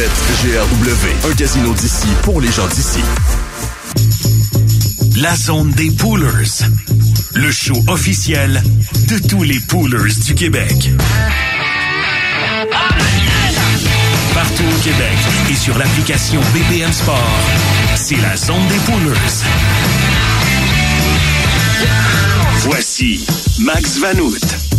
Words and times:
BetGLW, 0.00 1.30
un 1.30 1.34
casino 1.34 1.74
d'ici 1.74 2.06
pour 2.22 2.40
les 2.40 2.50
gens 2.50 2.66
d'ici. 2.68 3.00
La 5.16 5.36
zone 5.36 5.72
des 5.72 5.90
poolers. 5.90 6.64
Le 7.34 7.50
show 7.50 7.74
officiel 7.86 8.62
de 9.08 9.18
tous 9.28 9.42
les 9.42 9.60
poolers 9.60 10.14
du 10.24 10.34
Québec. 10.34 10.90
Partout 14.32 14.62
au 14.62 14.82
Québec 14.82 15.18
et 15.50 15.54
sur 15.54 15.76
l'application 15.76 16.40
BPM 16.54 16.92
Sport, 16.92 17.40
c'est 17.94 18.16
la 18.22 18.38
zone 18.38 18.66
des 18.68 18.78
poolers. 18.90 19.44
Voici 22.62 23.26
Max 23.58 23.98
Vanout. 23.98 24.69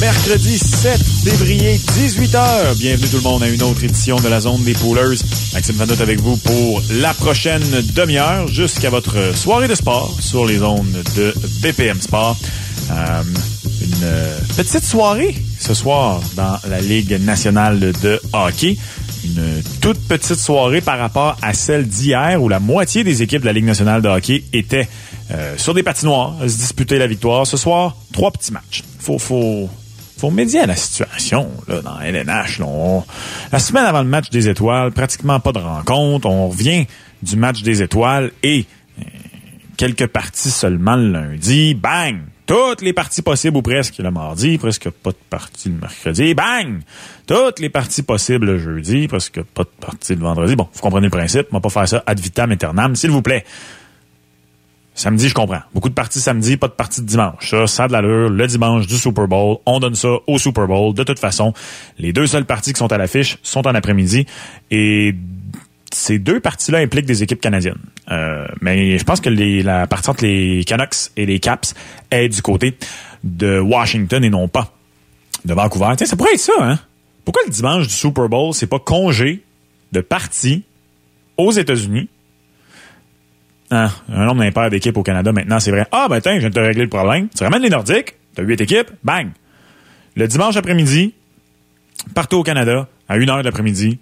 Mercredi 0.00 0.58
7 0.58 0.96
février, 1.24 1.76
18h. 1.76 2.78
Bienvenue 2.78 3.08
tout 3.08 3.16
le 3.16 3.22
monde 3.22 3.42
à 3.42 3.48
une 3.48 3.62
autre 3.64 3.82
édition 3.82 4.16
de 4.16 4.28
la 4.28 4.40
Zone 4.40 4.62
des 4.62 4.74
Poolers. 4.74 5.16
Maxime 5.52 5.74
Vanout 5.74 6.00
avec 6.00 6.20
vous 6.20 6.36
pour 6.36 6.80
la 7.00 7.12
prochaine 7.14 7.64
demi-heure 7.94 8.46
jusqu'à 8.46 8.90
votre 8.90 9.36
soirée 9.36 9.66
de 9.66 9.74
sport 9.74 10.16
sur 10.20 10.46
les 10.46 10.62
ondes 10.62 11.02
de 11.16 11.34
BPM 11.62 12.00
Sport. 12.00 12.36
Euh, 12.92 13.22
une 13.82 14.54
petite 14.56 14.84
soirée 14.84 15.34
ce 15.58 15.74
soir 15.74 16.20
dans 16.36 16.58
la 16.68 16.80
Ligue 16.80 17.20
nationale 17.20 17.80
de 17.80 18.20
hockey. 18.32 18.76
Une 19.24 19.62
toute 19.80 19.98
petite 20.06 20.38
soirée 20.38 20.80
par 20.80 21.00
rapport 21.00 21.36
à 21.42 21.54
celle 21.54 21.88
d'hier 21.88 22.40
où 22.40 22.48
la 22.48 22.60
moitié 22.60 23.02
des 23.02 23.22
équipes 23.22 23.40
de 23.40 23.46
la 23.46 23.52
Ligue 23.52 23.64
nationale 23.64 24.00
de 24.00 24.08
hockey 24.08 24.44
étaient 24.52 24.88
euh, 25.32 25.54
sur 25.58 25.74
des 25.74 25.82
patinoires 25.82 26.36
à 26.40 26.48
se 26.48 26.56
disputer 26.56 26.98
la 26.98 27.08
victoire. 27.08 27.48
Ce 27.48 27.56
soir, 27.56 27.96
trois 28.12 28.30
petits 28.30 28.52
matchs. 28.52 28.84
Faut, 29.00 29.18
faut, 29.18 29.68
faut 30.18 30.30
médier 30.30 30.60
à 30.60 30.66
la 30.66 30.76
situation 30.76 31.50
là, 31.68 31.80
dans 31.80 32.00
LNH. 32.00 32.58
Là. 32.58 33.04
La 33.52 33.58
semaine 33.58 33.84
avant 33.84 34.02
le 34.02 34.08
match 34.08 34.30
des 34.30 34.48
étoiles, 34.48 34.92
pratiquement 34.92 35.40
pas 35.40 35.52
de 35.52 35.58
rencontre. 35.58 36.28
On 36.28 36.48
revient 36.48 36.86
du 37.22 37.36
match 37.36 37.62
des 37.62 37.82
étoiles 37.82 38.32
et 38.42 38.66
euh, 38.98 39.04
quelques 39.76 40.06
parties 40.06 40.50
seulement 40.50 40.96
le 40.96 41.10
lundi. 41.10 41.74
Bang! 41.74 42.18
Toutes 42.46 42.80
les 42.80 42.94
parties 42.94 43.20
possibles 43.20 43.58
ou 43.58 43.62
presque 43.62 43.98
le 43.98 44.10
mardi, 44.10 44.56
presque 44.56 44.88
pas 44.88 45.10
de 45.10 45.18
partie 45.28 45.68
le 45.68 45.74
mercredi. 45.76 46.34
Bang! 46.34 46.80
Toutes 47.26 47.60
les 47.60 47.68
parties 47.68 48.02
possibles 48.02 48.46
le 48.46 48.58
jeudi, 48.58 49.06
presque 49.06 49.42
pas 49.42 49.64
de 49.64 49.70
partie 49.80 50.14
le 50.14 50.22
vendredi. 50.22 50.56
Bon, 50.56 50.66
vous 50.72 50.80
comprenez 50.80 51.06
le 51.06 51.10
principe. 51.10 51.48
On 51.52 51.56
va 51.56 51.60
pas 51.60 51.68
faire 51.68 51.88
ça 51.88 52.02
ad 52.06 52.18
vitam 52.18 52.50
aeternam, 52.50 52.96
s'il 52.96 53.10
vous 53.10 53.22
plaît. 53.22 53.44
Samedi, 54.98 55.28
je 55.28 55.34
comprends. 55.34 55.60
Beaucoup 55.72 55.88
de 55.88 55.94
parties 55.94 56.18
samedi, 56.18 56.56
pas 56.56 56.66
de 56.66 56.72
parties 56.72 57.02
de 57.02 57.06
dimanche. 57.06 57.50
Ça, 57.50 57.68
ça 57.68 57.84
a 57.84 57.86
de 57.86 57.92
l'allure. 57.92 58.30
Le 58.30 58.46
dimanche 58.48 58.88
du 58.88 58.96
Super 58.96 59.28
Bowl, 59.28 59.58
on 59.64 59.78
donne 59.78 59.94
ça 59.94 60.08
au 60.26 60.38
Super 60.38 60.66
Bowl. 60.66 60.92
De 60.92 61.04
toute 61.04 61.20
façon, 61.20 61.52
les 62.00 62.12
deux 62.12 62.26
seules 62.26 62.44
parties 62.44 62.72
qui 62.72 62.80
sont 62.80 62.92
à 62.92 62.98
l'affiche 62.98 63.38
sont 63.44 63.64
en 63.68 63.76
après-midi. 63.76 64.26
Et 64.72 65.14
ces 65.92 66.18
deux 66.18 66.40
parties-là 66.40 66.78
impliquent 66.78 67.06
des 67.06 67.22
équipes 67.22 67.40
canadiennes. 67.40 67.78
Euh, 68.10 68.48
mais 68.60 68.98
je 68.98 69.04
pense 69.04 69.20
que 69.20 69.30
la 69.30 69.86
partie 69.86 70.10
entre 70.10 70.24
les 70.24 70.64
Canucks 70.64 71.12
et 71.16 71.26
les 71.26 71.38
Caps 71.38 71.76
est 72.10 72.28
du 72.28 72.42
côté 72.42 72.76
de 73.22 73.60
Washington 73.60 74.24
et 74.24 74.30
non 74.30 74.48
pas 74.48 74.74
de 75.44 75.54
Vancouver. 75.54 75.92
Tiens, 75.96 76.08
ça 76.08 76.16
pourrait 76.16 76.34
être 76.34 76.40
ça, 76.40 76.54
hein? 76.58 76.80
Pourquoi 77.24 77.42
le 77.46 77.52
dimanche 77.52 77.86
du 77.86 77.94
Super 77.94 78.28
Bowl, 78.28 78.52
c'est 78.52 78.66
pas 78.66 78.80
congé 78.80 79.44
de 79.92 80.00
partie 80.00 80.64
aux 81.36 81.52
États-Unis 81.52 82.08
ah, 83.70 83.90
un 84.12 84.24
nombre 84.24 84.40
d'impairs 84.40 84.70
d'équipes 84.70 84.96
au 84.96 85.02
Canada 85.02 85.32
maintenant, 85.32 85.60
c'est 85.60 85.70
vrai. 85.70 85.86
Ah, 85.92 86.06
ben 86.08 86.20
tiens, 86.20 86.34
je 86.34 86.40
viens 86.40 86.48
de 86.48 86.54
te 86.54 86.60
régler 86.60 86.82
le 86.82 86.88
problème. 86.88 87.28
Tu 87.36 87.44
ramènes 87.44 87.62
les 87.62 87.70
Nordiques, 87.70 88.14
t'as 88.34 88.42
huit 88.42 88.60
équipes, 88.60 88.90
bang! 89.04 89.28
Le 90.16 90.26
dimanche 90.26 90.56
après-midi, 90.56 91.14
partout 92.14 92.38
au 92.38 92.42
Canada, 92.42 92.88
à 93.08 93.16
une 93.16 93.28
heure 93.30 93.38
de 93.38 93.42
l'après-midi. 93.42 93.98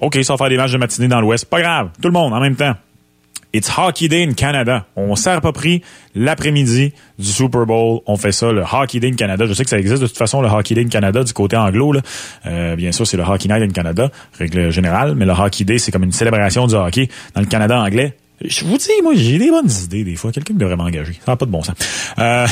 OK, 0.00 0.18
ça 0.22 0.36
faire 0.36 0.48
des 0.48 0.56
matchs 0.56 0.72
de 0.72 0.78
matinée 0.78 1.08
dans 1.08 1.20
l'Ouest. 1.20 1.46
Pas 1.46 1.60
grave, 1.60 1.90
tout 2.00 2.08
le 2.08 2.12
monde 2.12 2.32
en 2.32 2.40
même 2.40 2.56
temps. 2.56 2.74
It's 3.52 3.68
Hockey 3.76 4.08
Day 4.08 4.24
in 4.24 4.34
Canada. 4.34 4.86
On 4.94 5.16
s'est 5.16 5.40
pas 5.40 5.52
pris 5.52 5.82
l'après-midi 6.14 6.92
du 7.18 7.26
Super 7.26 7.66
Bowl. 7.66 8.00
On 8.06 8.16
fait 8.16 8.30
ça, 8.30 8.52
le 8.52 8.62
Hockey 8.62 9.00
Day 9.00 9.08
in 9.08 9.16
Canada. 9.16 9.44
Je 9.46 9.54
sais 9.54 9.64
que 9.64 9.70
ça 9.70 9.78
existe 9.78 10.00
de 10.00 10.06
toute 10.06 10.16
façon, 10.16 10.40
le 10.40 10.48
Hockey 10.48 10.76
Day 10.76 10.84
in 10.84 10.88
Canada 10.88 11.24
du 11.24 11.32
côté 11.32 11.56
anglo. 11.56 11.92
Là. 11.92 12.00
Euh, 12.46 12.76
bien 12.76 12.92
sûr, 12.92 13.06
c'est 13.06 13.16
le 13.16 13.24
Hockey 13.24 13.48
Night 13.48 13.62
in 13.68 13.72
Canada, 13.72 14.10
règle 14.38 14.70
générale. 14.70 15.16
Mais 15.16 15.26
le 15.26 15.32
Hockey 15.32 15.64
Day, 15.64 15.78
c'est 15.78 15.90
comme 15.90 16.04
une 16.04 16.12
célébration 16.12 16.68
du 16.68 16.76
hockey 16.76 17.08
dans 17.34 17.40
le 17.40 17.48
Canada 17.48 17.80
anglais. 17.80 18.16
Je 18.42 18.64
vous 18.64 18.78
dis, 18.78 18.88
moi, 19.02 19.12
j'ai 19.14 19.38
des 19.38 19.50
bonnes 19.50 19.70
idées 19.84 20.02
des 20.02 20.16
fois. 20.16 20.32
Quelqu'un 20.32 20.54
devrait 20.54 20.76
m'engager. 20.76 21.12
Ça 21.24 21.32
n'a 21.32 21.36
pas 21.36 21.44
de 21.44 21.50
bon 21.50 21.62
sens. 21.62 21.76
Euh, 22.18 22.46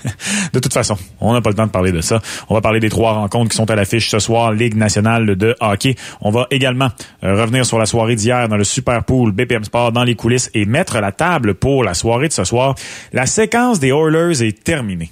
de 0.52 0.58
toute 0.58 0.72
façon, 0.72 0.96
on 1.20 1.32
n'a 1.32 1.40
pas 1.40 1.48
le 1.48 1.56
temps 1.56 1.66
de 1.66 1.70
parler 1.70 1.92
de 1.92 2.02
ça. 2.02 2.20
On 2.48 2.54
va 2.54 2.60
parler 2.60 2.78
des 2.78 2.90
trois 2.90 3.12
rencontres 3.12 3.50
qui 3.50 3.56
sont 3.56 3.70
à 3.70 3.74
l'affiche 3.74 4.10
ce 4.10 4.18
soir, 4.18 4.52
Ligue 4.52 4.76
nationale 4.76 5.36
de 5.36 5.56
hockey. 5.60 5.96
On 6.20 6.30
va 6.30 6.46
également 6.50 6.88
euh, 7.24 7.40
revenir 7.40 7.64
sur 7.64 7.78
la 7.78 7.86
soirée 7.86 8.16
d'hier 8.16 8.48
dans 8.48 8.58
le 8.58 8.64
Super 8.64 9.02
Pool 9.04 9.32
BPM 9.32 9.64
Sport 9.64 9.92
dans 9.92 10.04
les 10.04 10.14
coulisses 10.14 10.50
et 10.52 10.66
mettre 10.66 11.00
la 11.00 11.12
table 11.12 11.54
pour 11.54 11.84
la 11.84 11.94
soirée 11.94 12.28
de 12.28 12.34
ce 12.34 12.44
soir. 12.44 12.74
La 13.14 13.24
séquence 13.24 13.80
des 13.80 13.88
Oilers 13.88 14.42
est 14.42 14.62
terminée. 14.62 15.10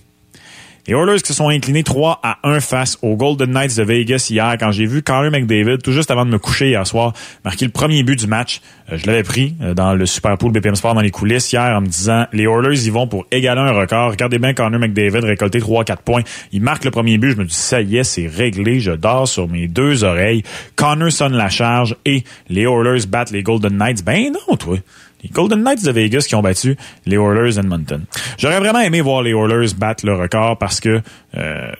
Les 0.88 0.94
Oilers 0.94 1.20
qui 1.20 1.28
se 1.28 1.34
sont 1.34 1.50
inclinés 1.50 1.82
3 1.82 2.18
à 2.22 2.38
1 2.44 2.60
face 2.60 2.96
aux 3.02 3.14
Golden 3.14 3.50
Knights 3.50 3.76
de 3.76 3.82
Vegas 3.82 4.28
hier 4.30 4.56
quand 4.58 4.72
j'ai 4.72 4.86
vu 4.86 5.02
Connor 5.02 5.30
McDavid 5.30 5.82
tout 5.82 5.92
juste 5.92 6.10
avant 6.10 6.24
de 6.24 6.30
me 6.30 6.38
coucher 6.38 6.68
hier 6.68 6.86
soir 6.86 7.12
marquer 7.44 7.66
le 7.66 7.70
premier 7.70 8.02
but 8.02 8.18
du 8.18 8.26
match. 8.26 8.62
Euh, 8.90 8.96
je 8.96 9.06
l'avais 9.06 9.22
pris 9.22 9.54
euh, 9.60 9.74
dans 9.74 9.92
le 9.92 10.06
Super 10.06 10.38
Pool 10.38 10.50
BPM 10.50 10.76
Sport 10.76 10.94
dans 10.94 11.02
les 11.02 11.10
coulisses 11.10 11.52
hier 11.52 11.76
en 11.76 11.82
me 11.82 11.88
disant 11.88 12.24
les 12.32 12.44
Oilers 12.44 12.86
y 12.86 12.88
vont 12.88 13.06
pour 13.06 13.26
égaler 13.30 13.60
un 13.60 13.72
record. 13.72 14.12
Regardez 14.12 14.38
bien 14.38 14.54
Connor 14.54 14.80
McDavid 14.80 15.26
récolter 15.26 15.58
3-4 15.58 15.96
points. 16.02 16.22
Il 16.52 16.62
marque 16.62 16.86
le 16.86 16.90
premier 16.90 17.18
but. 17.18 17.32
Je 17.32 17.36
me 17.36 17.44
dis 17.44 17.54
ça 17.54 17.82
y 17.82 17.98
est, 17.98 18.04
c'est 18.04 18.26
réglé. 18.26 18.80
Je 18.80 18.92
dors 18.92 19.28
sur 19.28 19.46
mes 19.46 19.68
deux 19.68 20.04
oreilles. 20.04 20.42
Connor 20.74 21.12
sonne 21.12 21.34
la 21.34 21.50
charge 21.50 21.96
et 22.06 22.24
les 22.48 22.62
Oilers 22.62 23.04
battent 23.06 23.32
les 23.32 23.42
Golden 23.42 23.76
Knights. 23.76 24.02
Ben 24.06 24.32
non, 24.32 24.56
toi. 24.56 24.78
Les 25.22 25.30
Golden 25.30 25.62
Knights 25.62 25.84
de 25.84 25.90
Vegas 25.90 26.26
qui 26.28 26.34
ont 26.34 26.42
battu 26.42 26.76
les 27.06 27.16
Oilers 27.16 27.54
d'Edmonton. 27.54 28.04
J'aurais 28.38 28.60
vraiment 28.60 28.80
aimé 28.80 29.00
voir 29.00 29.22
les 29.22 29.32
Oilers 29.32 29.74
battre 29.76 30.06
le 30.06 30.14
record 30.14 30.58
parce 30.58 30.80
que, 30.80 31.00
euh, 31.36 31.72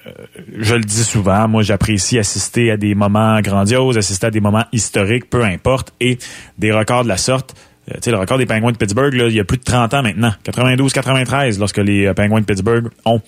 je 0.59 0.75
le 0.75 0.83
dis 0.83 1.05
souvent, 1.05 1.49
moi 1.49 1.63
j'apprécie 1.63 2.19
assister 2.19 2.71
à 2.71 2.77
des 2.77 2.95
moments 2.95 3.41
grandioses, 3.41 3.97
assister 3.97 4.27
à 4.27 4.31
des 4.31 4.41
moments 4.41 4.65
historiques, 4.73 5.31
peu 5.31 5.45
importe, 5.45 5.93
et 6.01 6.19
des 6.59 6.73
records 6.73 7.05
de 7.05 7.09
la 7.09 7.17
sorte. 7.17 7.55
Euh, 7.89 7.95
tu 7.95 8.05
sais, 8.05 8.11
le 8.11 8.19
record 8.19 8.39
des 8.39 8.47
Penguins 8.47 8.73
de 8.73 8.77
Pittsburgh, 8.77 9.15
là, 9.15 9.27
il 9.29 9.35
y 9.35 9.41
a 9.41 9.45
plus 9.45 9.59
de 9.59 9.65
30 9.65 9.95
ans 9.95 10.03
maintenant, 10.03 10.33
92-93, 10.45 11.59
lorsque 11.59 11.79
les 11.79 12.07
euh, 12.07 12.15
Penguins 12.15 12.41
de 12.41 12.45
Pittsburgh 12.45 12.89
ont 13.05 13.21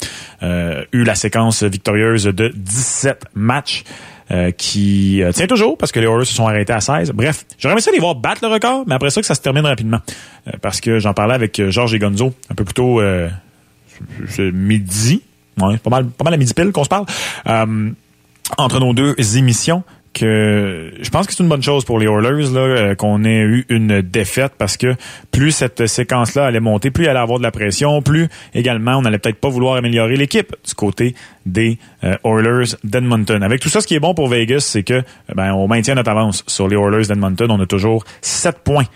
euh, 0.43 0.85
eu 0.93 1.05
la 1.05 1.15
séquence 1.15 1.63
victorieuse 1.63 2.25
de 2.25 2.53
17 2.55 3.27
matchs. 3.35 3.85
Euh, 4.31 4.53
qui 4.53 5.23
euh, 5.23 5.33
tient 5.33 5.49
toujours 5.49 5.77
parce 5.77 5.91
que 5.91 5.99
les 5.99 6.07
Oilers 6.07 6.25
se 6.25 6.35
sont 6.35 6.47
arrêtés 6.47 6.73
à 6.73 6.81
16. 6.81 7.11
Bref, 7.13 7.45
j'aurais 7.59 7.73
aimé 7.73 7.81
ça 7.81 7.91
les 7.91 7.99
voir 7.99 8.15
battre 8.15 8.41
le 8.43 8.53
record, 8.53 8.85
mais 8.87 8.95
après 8.95 9.11
ça 9.11 9.21
que 9.21 9.27
ça 9.27 9.35
se 9.35 9.41
termine 9.41 9.67
rapidement. 9.67 9.99
Euh, 10.47 10.53
parce 10.63 10.81
que 10.81 11.01
j'en 11.01 11.15
parlais 11.15 11.35
avec 11.35 11.59
euh, 11.59 11.71
Georges 11.71 11.95
et 11.95 11.99
Gonzo 11.99 12.33
un 12.49 12.55
peu 12.55 12.65
plus 12.65 12.75
tôt 12.75 13.01
midi. 14.39 15.23
Ouais, 15.61 15.79
pas 15.79 15.91
mal, 15.91 16.07
pas 16.07 16.25
mal 16.25 16.35
à 16.35 16.37
midi 16.37 16.55
pile 16.55 16.71
qu'on 16.73 16.85
se 16.85 16.89
parle. 16.89 17.07
Entre 18.57 18.81
nos 18.81 18.95
deux 18.95 19.15
émissions 19.37 19.83
que 20.13 20.93
je 21.01 21.11
pense 21.11 21.27
que 21.27 21.33
c'est 21.33 21.43
une 21.43 21.49
bonne 21.49 21.63
chose 21.63 21.85
pour 21.85 21.99
les 21.99 22.07
Oilers 22.07 22.53
là 22.53 22.61
euh, 22.61 22.95
qu'on 22.95 23.25
ait 23.25 23.41
eu 23.41 23.65
une 23.69 24.03
défaite 24.03 24.53
parce 24.59 24.77
que 24.77 24.97
plus 25.31 25.53
cette 25.53 25.87
séquence 25.87 26.35
là 26.35 26.47
allait 26.47 26.61
monter, 26.61 26.91
plus 26.91 27.05
elle 27.05 27.11
allait 27.11 27.21
avoir 27.21 27.39
de 27.39 27.45
la 27.45 27.51
pression, 27.51 28.03
plus 28.03 28.29
également 28.55 28.97
on 28.97 29.05
allait 29.05 29.19
peut-être 29.19 29.41
pas 29.41 29.49
vouloir 29.49 29.77
améliorer 29.77 30.17
l'équipe 30.17 30.55
du 30.67 30.75
côté 30.75 31.15
des 31.47 31.79
euh, 32.05 32.17
Oilers 32.25 32.77
d'Edmonton. 32.85 33.43
Avec 33.43 33.61
tout 33.61 33.69
ça, 33.69 33.81
ce 33.81 33.87
qui 33.87 33.95
est 33.95 34.01
bon 34.01 34.15
pour 34.15 34.29
Vegas, 34.29 34.61
c'est 34.61 34.83
que 34.83 35.03
ben 35.35 35.53
on 35.53 35.69
maintient 35.69 35.95
notre 35.95 36.11
avance 36.11 36.45
sur 36.47 36.69
les 36.69 36.77
Oilers 36.77 37.07
d'Edmonton. 37.07 37.51
On 37.51 37.61
a 37.61 37.67
toujours 37.67 38.05
7 38.21 38.59
points 38.59 38.87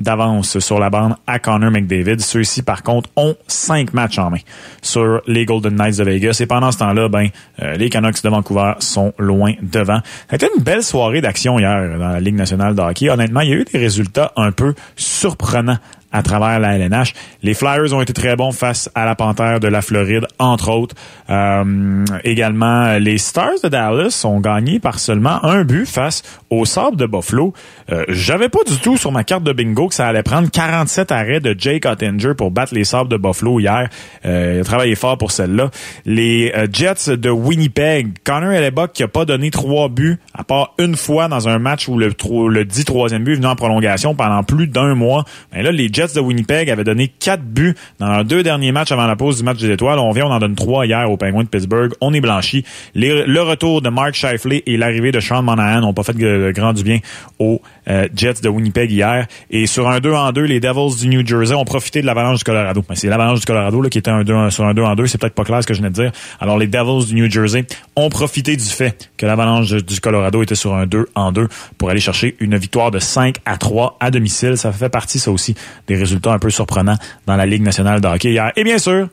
d'avance 0.00 0.58
sur 0.58 0.78
la 0.78 0.90
bande 0.90 1.14
à 1.26 1.38
Connor 1.38 1.70
McDavid. 1.70 2.20
Ceux-ci, 2.20 2.62
par 2.62 2.82
contre, 2.82 3.10
ont 3.16 3.36
cinq 3.46 3.94
matchs 3.94 4.18
en 4.18 4.30
main 4.30 4.38
sur 4.82 5.22
les 5.26 5.44
Golden 5.44 5.74
Knights 5.76 5.98
de 5.98 6.04
Vegas. 6.04 6.38
Et 6.40 6.46
pendant 6.46 6.72
ce 6.72 6.78
temps-là, 6.78 7.08
ben, 7.08 7.28
euh, 7.62 7.76
les 7.76 7.88
Canucks 7.88 8.22
de 8.22 8.28
Vancouver 8.28 8.74
sont 8.80 9.12
loin 9.18 9.52
devant. 9.62 10.00
C'était 10.30 10.48
une 10.56 10.62
belle 10.62 10.82
soirée 10.82 11.20
d'action 11.20 11.58
hier 11.58 11.98
dans 11.98 12.08
la 12.08 12.20
Ligue 12.20 12.34
nationale 12.34 12.74
de 12.74 12.80
hockey. 12.80 13.10
Honnêtement, 13.10 13.40
il 13.40 13.48
y 13.50 13.52
a 13.52 13.56
eu 13.56 13.64
des 13.64 13.78
résultats 13.78 14.32
un 14.36 14.52
peu 14.52 14.74
surprenants 14.96 15.78
à 16.14 16.22
travers 16.22 16.60
la 16.60 16.76
LNH. 16.78 17.12
Les 17.42 17.54
Flyers 17.54 17.92
ont 17.92 18.00
été 18.00 18.12
très 18.12 18.36
bons 18.36 18.52
face 18.52 18.88
à 18.94 19.04
la 19.04 19.16
Panthère 19.16 19.58
de 19.58 19.66
la 19.66 19.82
Floride, 19.82 20.26
entre 20.38 20.70
autres. 20.70 20.94
Euh, 21.28 22.04
également, 22.22 22.96
les 22.98 23.18
Stars 23.18 23.60
de 23.64 23.68
Dallas 23.68 24.22
ont 24.24 24.38
gagné 24.40 24.78
par 24.78 25.00
seulement 25.00 25.44
un 25.44 25.64
but 25.64 25.86
face 25.86 26.22
aux 26.50 26.64
Sabres 26.64 26.96
de 26.96 27.06
Buffalo. 27.06 27.52
Euh, 27.90 28.04
J'avais 28.08 28.48
pas 28.48 28.60
du 28.64 28.76
tout 28.78 28.96
sur 28.96 29.10
ma 29.10 29.24
carte 29.24 29.42
de 29.42 29.52
bingo 29.52 29.88
que 29.88 29.94
ça 29.94 30.06
allait 30.06 30.22
prendre 30.22 30.48
47 30.50 31.10
arrêts 31.10 31.40
de 31.40 31.54
Jake 31.58 31.84
Ottinger 31.84 32.34
pour 32.36 32.52
battre 32.52 32.74
les 32.74 32.84
Sabres 32.84 33.08
de 33.08 33.16
Buffalo 33.16 33.58
hier. 33.58 33.88
Euh, 34.24 34.52
il 34.56 34.60
a 34.60 34.64
travaillé 34.64 34.94
fort 34.94 35.18
pour 35.18 35.32
celle-là. 35.32 35.70
Les 36.04 36.52
euh, 36.56 36.68
Jets 36.72 37.16
de 37.16 37.30
Winnipeg, 37.30 38.18
Connor 38.22 38.52
Hellebuck 38.52 38.92
qui 38.92 39.02
a 39.02 39.08
pas 39.08 39.24
donné 39.24 39.50
trois 39.50 39.88
buts, 39.88 40.20
à 40.32 40.44
part 40.44 40.74
une 40.78 40.94
fois 40.96 41.26
dans 41.26 41.48
un 41.48 41.58
match 41.58 41.88
où 41.88 41.98
le, 41.98 42.12
le 42.48 42.64
dit 42.64 42.84
troisième 42.84 43.24
but 43.24 43.32
est 43.32 43.36
venu 43.36 43.46
en 43.46 43.56
prolongation 43.56 44.14
pendant 44.14 44.44
plus 44.44 44.68
d'un 44.68 44.94
mois. 44.94 45.24
Ben 45.52 45.62
là, 45.64 45.72
les 45.72 45.88
Jets 45.92 46.03
Jets 46.04 46.14
de 46.14 46.20
Winnipeg 46.20 46.70
avaient 46.70 46.84
donné 46.84 47.08
quatre 47.08 47.42
buts 47.42 47.74
dans 47.98 48.08
leurs 48.08 48.24
deux 48.24 48.42
derniers 48.42 48.72
matchs 48.72 48.92
avant 48.92 49.06
la 49.06 49.16
pause 49.16 49.38
du 49.38 49.44
match 49.44 49.58
des 49.58 49.70
étoiles. 49.70 49.98
On 49.98 50.10
vient, 50.10 50.26
on 50.26 50.30
en 50.30 50.38
donne 50.38 50.54
trois 50.54 50.86
hier 50.86 51.10
aux 51.10 51.16
Penguins 51.16 51.44
de 51.44 51.48
Pittsburgh. 51.48 51.92
On 52.00 52.12
est 52.12 52.20
blanchi. 52.20 52.64
le 52.94 53.40
retour 53.40 53.80
de 53.82 53.88
Mark 53.88 54.14
Scheifele 54.14 54.62
et 54.66 54.76
l'arrivée 54.76 55.12
de 55.12 55.20
Sean 55.20 55.42
Monahan 55.42 55.80
n'ont 55.80 55.94
pas 55.94 56.02
fait 56.02 56.16
grand 56.52 56.72
du 56.72 56.82
bien 56.82 56.98
aux 57.38 57.60
euh, 57.88 58.08
Jets 58.14 58.40
de 58.42 58.48
Winnipeg 58.48 58.90
hier. 58.90 59.26
Et 59.50 59.66
sur 59.66 59.88
un 59.88 60.00
2 60.00 60.12
en 60.12 60.32
2, 60.32 60.42
les 60.42 60.60
Devils 60.60 61.00
du 61.00 61.08
New 61.08 61.26
Jersey 61.26 61.54
ont 61.54 61.64
profité 61.64 62.00
de 62.00 62.06
l'avalanche 62.06 62.38
du 62.38 62.44
Colorado. 62.44 62.84
C'est 62.94 63.08
l'avalanche 63.08 63.40
du 63.40 63.46
Colorado 63.46 63.80
qui 63.88 63.98
était 63.98 64.10
un 64.10 64.24
2, 64.24 64.50
sur 64.50 64.64
un 64.64 64.74
2 64.74 64.82
en 64.82 64.94
2. 64.94 65.06
C'est 65.06 65.18
peut-être 65.18 65.34
pas 65.34 65.44
clair 65.44 65.62
ce 65.62 65.66
que 65.66 65.74
je 65.74 65.80
venais 65.80 65.90
de 65.90 65.94
dire. 65.94 66.12
Alors 66.40 66.58
les 66.58 66.66
Devils 66.66 67.06
du 67.06 67.14
New 67.14 67.30
Jersey 67.30 67.66
ont 67.96 68.08
profité 68.08 68.56
du 68.56 68.64
fait 68.64 69.10
que 69.16 69.26
l'avalanche 69.26 69.72
du 69.72 70.00
Colorado 70.00 70.42
était 70.42 70.54
sur 70.54 70.74
un 70.74 70.86
2 70.86 71.06
en 71.14 71.32
2 71.32 71.48
pour 71.78 71.90
aller 71.90 72.00
chercher 72.00 72.36
une 72.40 72.56
victoire 72.56 72.90
de 72.90 72.98
5 72.98 73.36
à 73.44 73.56
3 73.56 73.96
à 74.00 74.10
domicile. 74.10 74.56
Ça 74.56 74.72
fait 74.72 74.88
partie, 74.88 75.18
ça 75.18 75.30
aussi, 75.30 75.54
des 75.86 75.93
résultats 75.96 76.32
un 76.32 76.38
peu 76.38 76.50
surprenants 76.50 76.96
dans 77.26 77.36
la 77.36 77.46
Ligue 77.46 77.62
nationale 77.62 78.00
de 78.00 78.06
hockey 78.08 78.32
hier. 78.32 78.52
Et 78.56 78.64
bien 78.64 78.78
sûr, 78.78 79.08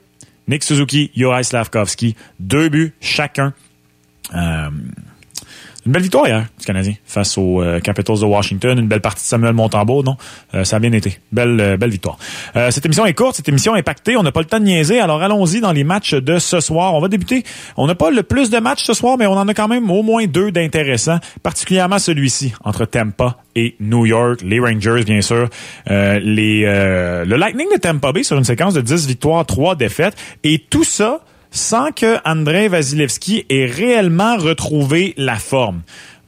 Nick 0.47 0.63
Suzuki, 0.63 1.11
Juraj 1.15 1.45
Slavkovski, 1.45 2.15
deux 2.39 2.69
buts 2.69 2.93
chacun. 2.99 3.53
Euh, 4.33 4.69
une 5.85 5.91
belle 5.91 6.03
victoire 6.03 6.27
hier 6.27 6.45
du 6.59 6.65
Canadien 6.65 6.93
face 7.05 7.37
aux 7.37 7.61
euh, 7.61 7.79
Capitals 7.79 8.19
de 8.19 8.25
Washington. 8.25 8.77
Une 8.77 8.87
belle 8.87 9.01
partie 9.01 9.23
de 9.23 9.27
Samuel 9.27 9.53
Montembeau, 9.53 10.03
non? 10.03 10.15
Euh, 10.53 10.63
ça 10.63 10.75
a 10.75 10.79
bien 10.79 10.91
été. 10.91 11.19
Belle, 11.31 11.59
euh, 11.59 11.77
belle 11.77 11.89
victoire. 11.89 12.17
cette 12.69 12.85
émission 12.85 13.05
est 13.05 13.13
courte, 13.13 13.35
cette 13.35 13.49
émission 13.49 13.75
est 13.75 13.81
pactée. 13.81 14.15
On 14.15 14.23
n'a 14.23 14.31
pas 14.31 14.41
le 14.41 14.45
temps 14.45 14.59
de 14.59 14.65
niaiser. 14.65 14.99
Alors 14.99 15.23
allons-y 15.23 15.59
dans 15.59 15.71
les 15.71 15.83
matchs 15.83 16.13
de 16.13 16.37
ce 16.37 16.59
soir. 16.59 16.93
On 16.93 17.01
va 17.01 17.07
débuter. 17.07 17.43
On 17.77 17.87
n'a 17.87 17.95
pas 17.95 18.11
le 18.11 18.21
plus 18.23 18.49
de 18.49 18.59
matchs 18.59 18.83
ce 18.83 18.93
soir, 18.93 19.17
mais 19.17 19.25
on 19.25 19.33
en 19.33 19.47
a 19.47 19.53
quand 19.53 19.67
même 19.67 19.89
au 19.89 20.03
moins 20.03 20.25
deux 20.27 20.51
d'intéressants, 20.51 21.19
particulièrement 21.41 21.99
celui-ci 21.99 22.53
entre 22.63 22.85
Tampa 22.85 23.37
et 23.55 23.75
New 23.79 24.05
York, 24.05 24.41
les 24.43 24.59
Rangers, 24.59 25.03
bien 25.03 25.21
sûr, 25.21 25.49
les, 25.87 26.61
le 26.63 27.35
Lightning 27.35 27.67
de 27.73 27.77
Tampa 27.77 28.11
Bay 28.11 28.23
sur 28.23 28.37
une 28.37 28.43
séquence 28.43 28.73
de 28.73 28.81
10 28.81 29.07
victoires, 29.07 29.45
3 29.45 29.75
défaites. 29.75 30.15
Et 30.43 30.59
tout 30.59 30.83
ça 30.83 31.21
sans 31.51 31.91
que 31.91 32.17
Andrei 32.25 32.69
Vasilevski 32.69 33.45
ait 33.49 33.65
réellement 33.65 34.37
retrouvé 34.37 35.13
la 35.17 35.35
forme. 35.35 35.81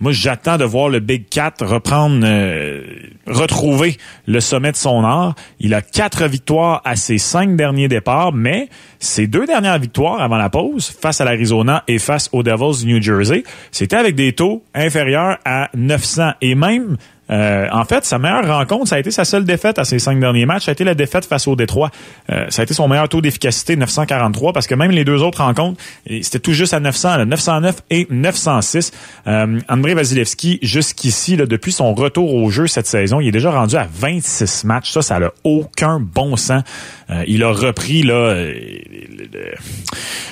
Moi, 0.03 0.11
j'attends 0.11 0.57
de 0.57 0.65
voir 0.65 0.89
le 0.89 0.99
Big 0.99 1.29
Cat 1.29 1.53
reprendre, 1.61 2.25
euh, 2.25 2.81
retrouver 3.25 3.95
le 4.27 4.41
sommet 4.41 4.73
de 4.73 4.75
son 4.75 5.01
art. 5.05 5.33
Il 5.61 5.73
a 5.73 5.81
quatre 5.81 6.27
victoires 6.27 6.81
à 6.83 6.97
ses 6.97 7.17
cinq 7.17 7.55
derniers 7.55 7.87
départs, 7.87 8.33
mais 8.33 8.67
ses 8.99 9.27
deux 9.27 9.45
dernières 9.45 9.79
victoires 9.79 10.21
avant 10.21 10.35
la 10.35 10.49
pause, 10.49 10.89
face 10.89 11.21
à 11.21 11.25
l'Arizona 11.25 11.85
et 11.87 11.99
face 11.99 12.27
aux 12.33 12.43
Devils 12.43 12.85
New 12.85 13.01
Jersey, 13.01 13.45
c'était 13.71 13.95
avec 13.95 14.15
des 14.15 14.33
taux 14.33 14.65
inférieurs 14.73 15.37
à 15.45 15.69
900. 15.73 16.33
Et 16.41 16.55
même 16.55 16.97
euh, 17.29 17.67
en 17.71 17.85
fait, 17.85 18.03
sa 18.05 18.19
meilleure 18.19 18.47
rencontre, 18.47 18.87
ça 18.87 18.95
a 18.95 18.99
été 18.99 19.11
sa 19.11 19.23
seule 19.23 19.45
défaite 19.45 19.79
à 19.79 19.85
ses 19.85 19.99
cinq 19.99 20.19
derniers 20.19 20.45
matchs. 20.45 20.65
Ça 20.65 20.71
a 20.71 20.73
été 20.73 20.83
la 20.83 20.95
défaite 20.95 21.25
face 21.25 21.47
au 21.47 21.55
Détroit. 21.55 21.89
Euh, 22.29 22.45
ça 22.49 22.61
a 22.61 22.63
été 22.63 22.73
son 22.73 22.87
meilleur 22.87 23.07
taux 23.07 23.21
d'efficacité, 23.21 23.75
943, 23.75 24.53
parce 24.53 24.67
que 24.67 24.75
même 24.75 24.91
les 24.91 25.05
deux 25.05 25.23
autres 25.23 25.41
rencontres, 25.41 25.81
c'était 26.21 26.39
tout 26.39 26.51
juste 26.51 26.73
à 26.73 26.79
900, 26.79 27.25
909 27.25 27.75
et 27.89 28.07
906. 28.09 28.91
Euh, 29.27 29.59
André 29.69 29.93
Vasilevski, 29.93 30.59
jusqu'ici, 30.61 31.37
depuis 31.37 31.71
son 31.71 31.93
retour 31.93 32.33
au 32.33 32.49
jeu 32.49 32.67
cette 32.67 32.87
saison, 32.87 33.21
il 33.21 33.29
est 33.29 33.31
déjà 33.31 33.51
rendu 33.51 33.75
à 33.75 33.87
26 33.91 34.65
matchs. 34.65 34.91
Ça, 34.91 35.01
ça 35.01 35.19
n'a 35.19 35.31
aucun 35.43 35.99
bon 35.99 36.35
sens. 36.35 36.63
Euh, 37.09 37.23
il 37.27 37.43
a 37.43 37.51
repris 37.51 38.03
là, 38.03 38.35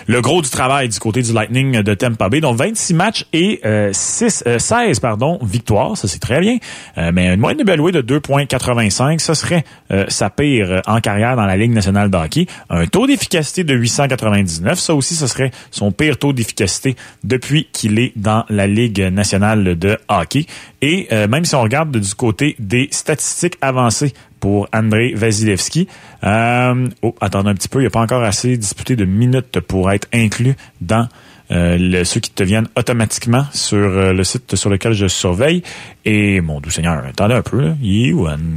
le, 0.08 0.22
gros 0.22 0.42
du 0.42 0.50
travail 0.50 0.90
du 0.90 1.00
côté 1.00 1.22
du 1.22 1.32
Lightning 1.32 1.82
de 1.82 1.94
Tampa 1.94 2.30
Bay. 2.30 2.42
Donc 2.42 2.58
26 2.58 2.94
matchs 2.94 3.26
et 3.34 3.62
6, 3.92 4.44
16 4.58 5.00
pardon, 5.00 5.40
victoires. 5.42 5.96
Ça, 5.96 6.08
c'est 6.08 6.20
très 6.20 6.42
bien. 6.42 6.58
Euh, 6.98 7.12
mais 7.14 7.34
une 7.34 7.40
moyenne 7.40 7.62
évaluée 7.62 7.92
de 7.92 8.02
2,85, 8.02 9.20
ce 9.20 9.34
serait 9.34 9.64
euh, 9.92 10.06
sa 10.10 10.30
pire 10.30 10.72
euh, 10.72 10.82
en 10.88 11.00
carrière 11.00 11.36
dans 11.36 11.46
la 11.46 11.58
Ligue 11.58 11.72
nationale 11.72 12.10
de 12.10 12.18
hockey. 12.18 12.48
Un 12.70 12.86
taux 12.88 13.08
d'efficacité 13.08 13.64
de 13.64 13.74
899, 13.74 14.80
ça 14.80 14.96
aussi, 14.96 15.16
ce 15.16 15.28
serait 15.28 15.52
son 15.72 15.92
pire 15.92 16.18
taux 16.18 16.34
d'efficacité 16.34 16.96
depuis 17.24 17.68
qu'il 17.72 18.00
est 18.00 18.14
dans 18.16 18.46
la 18.50 18.68
Ligue 18.68 19.02
nationale 19.02 19.78
de 19.78 19.98
hockey. 20.10 20.46
Et 20.82 21.08
même 21.12 21.46
si 21.46 21.54
on 21.54 21.62
regarde 21.62 21.96
du 21.96 22.16
côté 22.16 22.56
des 22.58 22.88
statistiques 22.92 23.58
avancées 23.62 24.14
pour 24.40 24.68
Andrei 24.74 25.14
Vasilevski. 25.14 25.88
oh, 26.24 27.16
attendez 27.22 27.50
un 27.50 27.54
petit 27.54 27.70
peu, 27.70 27.80
il 27.80 27.84
n'y 27.84 27.88
a 27.88 27.92
pas 27.92 28.02
encore 28.02 28.24
assez 28.24 28.58
disputé 28.58 28.96
de 28.96 29.06
minutes 29.06 29.60
pour 29.60 29.92
être 29.92 30.08
inclus 30.12 30.56
dans 30.82 31.08
euh, 31.52 32.04
ceux 32.04 32.20
qui 32.20 32.32
te 32.32 32.44
viennent 32.44 32.68
automatiquement 32.78 33.46
sur 33.52 33.78
euh, 33.78 34.14
le 34.14 34.24
site 34.24 34.56
sur 34.56 34.70
lequel 34.70 34.94
je 34.94 35.08
surveille. 35.08 35.64
Et 36.06 36.42
mon 36.42 36.62
doux 36.62 36.70
Seigneur, 36.70 37.04
attendez 37.06 37.34
un 37.34 37.42
peu, 37.42 37.62
là. 37.62 37.76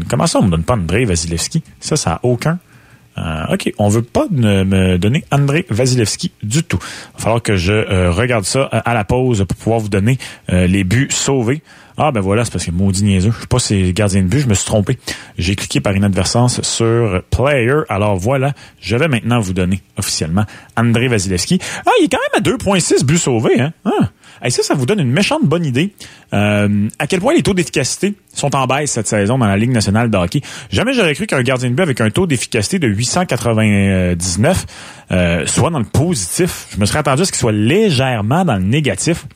comment 0.08 0.26
ça 0.26 0.38
on 0.38 0.44
me 0.44 0.50
donne 0.50 0.64
pas 0.64 0.74
André 0.74 1.04
Vasilevski? 1.04 1.62
Ça, 1.80 1.96
ça 1.96 2.14
a 2.14 2.20
aucun. 2.22 2.58
Euh, 3.16 3.54
OK, 3.54 3.72
on 3.78 3.88
veut 3.88 4.02
pas 4.02 4.26
me 4.30 4.96
donner 4.96 5.24
André 5.30 5.66
Vasilevski 5.70 6.32
du 6.42 6.62
tout. 6.62 6.78
Il 6.80 7.16
va 7.16 7.22
falloir 7.22 7.42
que 7.42 7.56
je 7.56 8.08
regarde 8.08 8.44
ça 8.44 8.64
à 8.64 8.94
la 8.94 9.04
pause 9.04 9.44
pour 9.48 9.56
pouvoir 9.56 9.80
vous 9.80 9.88
donner 9.88 10.18
les 10.48 10.82
buts 10.84 11.08
sauvés. 11.10 11.62
Ah 11.96 12.10
ben 12.10 12.20
voilà, 12.20 12.44
c'est 12.44 12.52
parce 12.52 12.64
que 12.66 12.72
maudit 12.72 13.04
niaiseux. 13.04 13.30
Je 13.30 13.42
sais 13.42 13.46
pas 13.46 13.58
si 13.58 13.86
c'est 13.86 13.92
gardien 13.92 14.22
de 14.22 14.26
but, 14.26 14.40
je 14.40 14.48
me 14.48 14.54
suis 14.54 14.66
trompé. 14.66 14.98
J'ai 15.38 15.54
cliqué 15.54 15.80
par 15.80 15.94
inadvertance 15.94 16.60
sur 16.62 17.22
Player. 17.30 17.82
Alors 17.88 18.16
voilà, 18.16 18.52
je 18.80 18.96
vais 18.96 19.08
maintenant 19.08 19.38
vous 19.38 19.52
donner 19.52 19.80
officiellement 19.96 20.44
André 20.76 21.08
Vasilevski. 21.08 21.60
Ah, 21.86 21.90
il 22.00 22.06
est 22.06 22.08
quand 22.08 22.18
même 22.32 22.42
à 22.44 22.56
2.6 22.56 23.04
buts 23.04 23.18
sauvés, 23.18 23.60
hein? 23.60 23.72
Ah. 23.84 24.10
Et 24.44 24.50
ça, 24.50 24.62
ça 24.62 24.74
vous 24.74 24.84
donne 24.84 25.00
une 25.00 25.10
méchante 25.10 25.44
bonne 25.44 25.64
idée 25.64 25.94
euh, 26.34 26.88
à 26.98 27.06
quel 27.06 27.20
point 27.20 27.34
les 27.34 27.42
taux 27.42 27.54
d'efficacité 27.54 28.14
sont 28.34 28.54
en 28.54 28.66
baisse 28.66 28.90
cette 28.90 29.06
saison 29.06 29.38
dans 29.38 29.46
la 29.46 29.56
Ligue 29.56 29.70
nationale 29.70 30.10
de 30.10 30.16
hockey. 30.16 30.40
Jamais 30.70 30.92
j'aurais 30.92 31.14
cru 31.14 31.26
qu'un 31.26 31.42
gardien 31.42 31.70
de 31.70 31.74
but 31.74 31.82
avec 31.82 32.00
un 32.00 32.10
taux 32.10 32.26
d'efficacité 32.26 32.78
de 32.78 32.88
899 32.88 34.66
euh, 35.12 35.46
soit 35.46 35.70
dans 35.70 35.78
le 35.78 35.84
positif. 35.84 36.66
Je 36.70 36.80
me 36.80 36.86
serais 36.86 36.98
attendu 36.98 37.22
à 37.22 37.24
ce 37.24 37.32
qu'il 37.32 37.38
soit 37.38 37.52
légèrement 37.52 38.44
dans 38.44 38.56
le 38.56 38.64
négatif. 38.64 39.26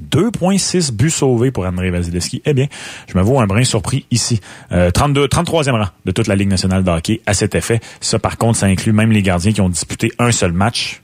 2,6 0.00 0.92
buts 0.92 1.10
sauvés 1.10 1.50
pour 1.50 1.66
André 1.66 1.90
Vasilevski. 1.90 2.42
Eh 2.44 2.54
bien, 2.54 2.66
je 3.08 3.16
me 3.16 3.22
vois 3.22 3.42
un 3.42 3.46
brin 3.46 3.64
surpris 3.64 4.06
ici. 4.10 4.40
Euh, 4.72 4.90
32, 4.90 5.26
33e 5.26 5.72
rang 5.72 5.88
de 6.04 6.12
toute 6.12 6.26
la 6.26 6.36
Ligue 6.36 6.48
nationale 6.48 6.84
de 6.84 6.90
hockey 6.90 7.20
à 7.26 7.34
cet 7.34 7.54
effet. 7.54 7.80
Ça, 8.00 8.18
par 8.18 8.38
contre, 8.38 8.58
ça 8.58 8.66
inclut 8.66 8.92
même 8.92 9.12
les 9.12 9.22
gardiens 9.22 9.52
qui 9.52 9.60
ont 9.60 9.68
disputé 9.68 10.12
un 10.18 10.32
seul 10.32 10.52
match. 10.52 11.01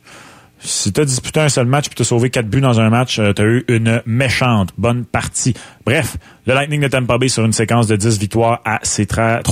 Si 0.61 0.93
t'as 0.93 1.05
disputé 1.05 1.41
un 1.41 1.49
seul 1.49 1.67
match 1.67 1.87
puis 1.87 1.95
t'as 1.95 2.05
sauvé 2.05 2.31
quatre 2.31 2.49
buts 2.49 2.61
dans 2.61 2.81
un 2.81 2.91
match, 2.91 3.19
euh, 3.19 3.33
t'as 3.33 3.45
eu 3.45 3.65
une 3.69 4.03
méchante 4.07 4.71
bonne 4.77 5.05
partie. 5.05 5.55
Bref, 5.87 6.17
le 6.47 6.55
Lightning 6.55 6.81
de 6.81 6.89
Tampa 6.89 7.19
Bay 7.19 7.29
sur 7.29 7.45
une 7.45 7.53
séquence 7.53 7.87
de 7.87 7.97
10 7.97 8.19
victoires 8.19 8.61
à 8.65 8.81
ses 8.83 9.07
13 9.07 9.43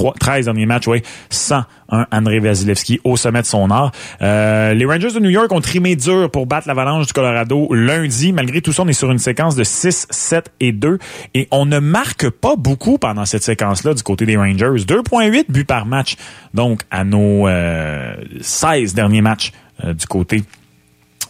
derniers 0.44 0.66
matchs, 0.66 0.88
ouais, 0.88 1.02
sans 1.30 1.64
un 1.90 2.06
André 2.10 2.40
Vasilevski 2.40 3.00
au 3.04 3.16
sommet 3.16 3.42
de 3.42 3.46
son 3.46 3.70
art. 3.70 3.92
Euh, 4.22 4.74
les 4.74 4.84
Rangers 4.84 5.12
de 5.12 5.20
New 5.20 5.30
York 5.30 5.52
ont 5.52 5.60
trimé 5.60 5.94
dur 5.94 6.30
pour 6.30 6.46
battre 6.46 6.66
l'Avalanche 6.66 7.06
du 7.06 7.12
Colorado 7.12 7.72
lundi. 7.72 8.32
Malgré 8.32 8.60
tout 8.60 8.72
ça, 8.72 8.82
on 8.82 8.88
est 8.88 8.92
sur 8.92 9.10
une 9.10 9.18
séquence 9.18 9.54
de 9.54 9.64
6, 9.64 10.08
7 10.10 10.50
et 10.60 10.72
2 10.72 10.98
et 11.34 11.48
on 11.50 11.66
ne 11.66 11.78
marque 11.78 12.28
pas 12.30 12.56
beaucoup 12.56 12.98
pendant 12.98 13.25
cette 13.25 13.42
séquence-là 13.42 13.94
du 13.94 14.02
côté 14.02 14.26
des 14.26 14.36
Rangers. 14.36 14.84
2.8 14.84 15.44
buts 15.48 15.64
par 15.64 15.86
match, 15.86 16.16
donc 16.54 16.82
à 16.90 17.04
nos 17.04 17.46
euh, 17.46 18.14
16 18.40 18.94
derniers 18.94 19.22
matchs 19.22 19.52
euh, 19.84 19.92
du 19.92 20.06
côté 20.06 20.42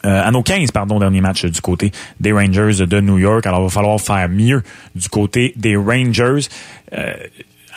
euh, 0.07 0.23
à 0.25 0.31
nos 0.31 0.43
15 0.43 0.71
pardon 0.71 0.99
derniers 0.99 1.21
matchs 1.21 1.47
du 1.47 1.61
côté 1.61 1.91
des 2.21 2.33
Rangers 2.33 2.87
de 2.87 3.01
New 3.01 3.19
York. 3.19 3.45
Alors 3.47 3.61
il 3.61 3.65
va 3.65 3.71
falloir 3.71 4.01
faire 4.01 4.29
mieux 4.29 4.63
du 4.95 5.09
côté 5.09 5.53
des 5.57 5.77
Rangers. 5.77 6.47
Euh, 6.97 7.15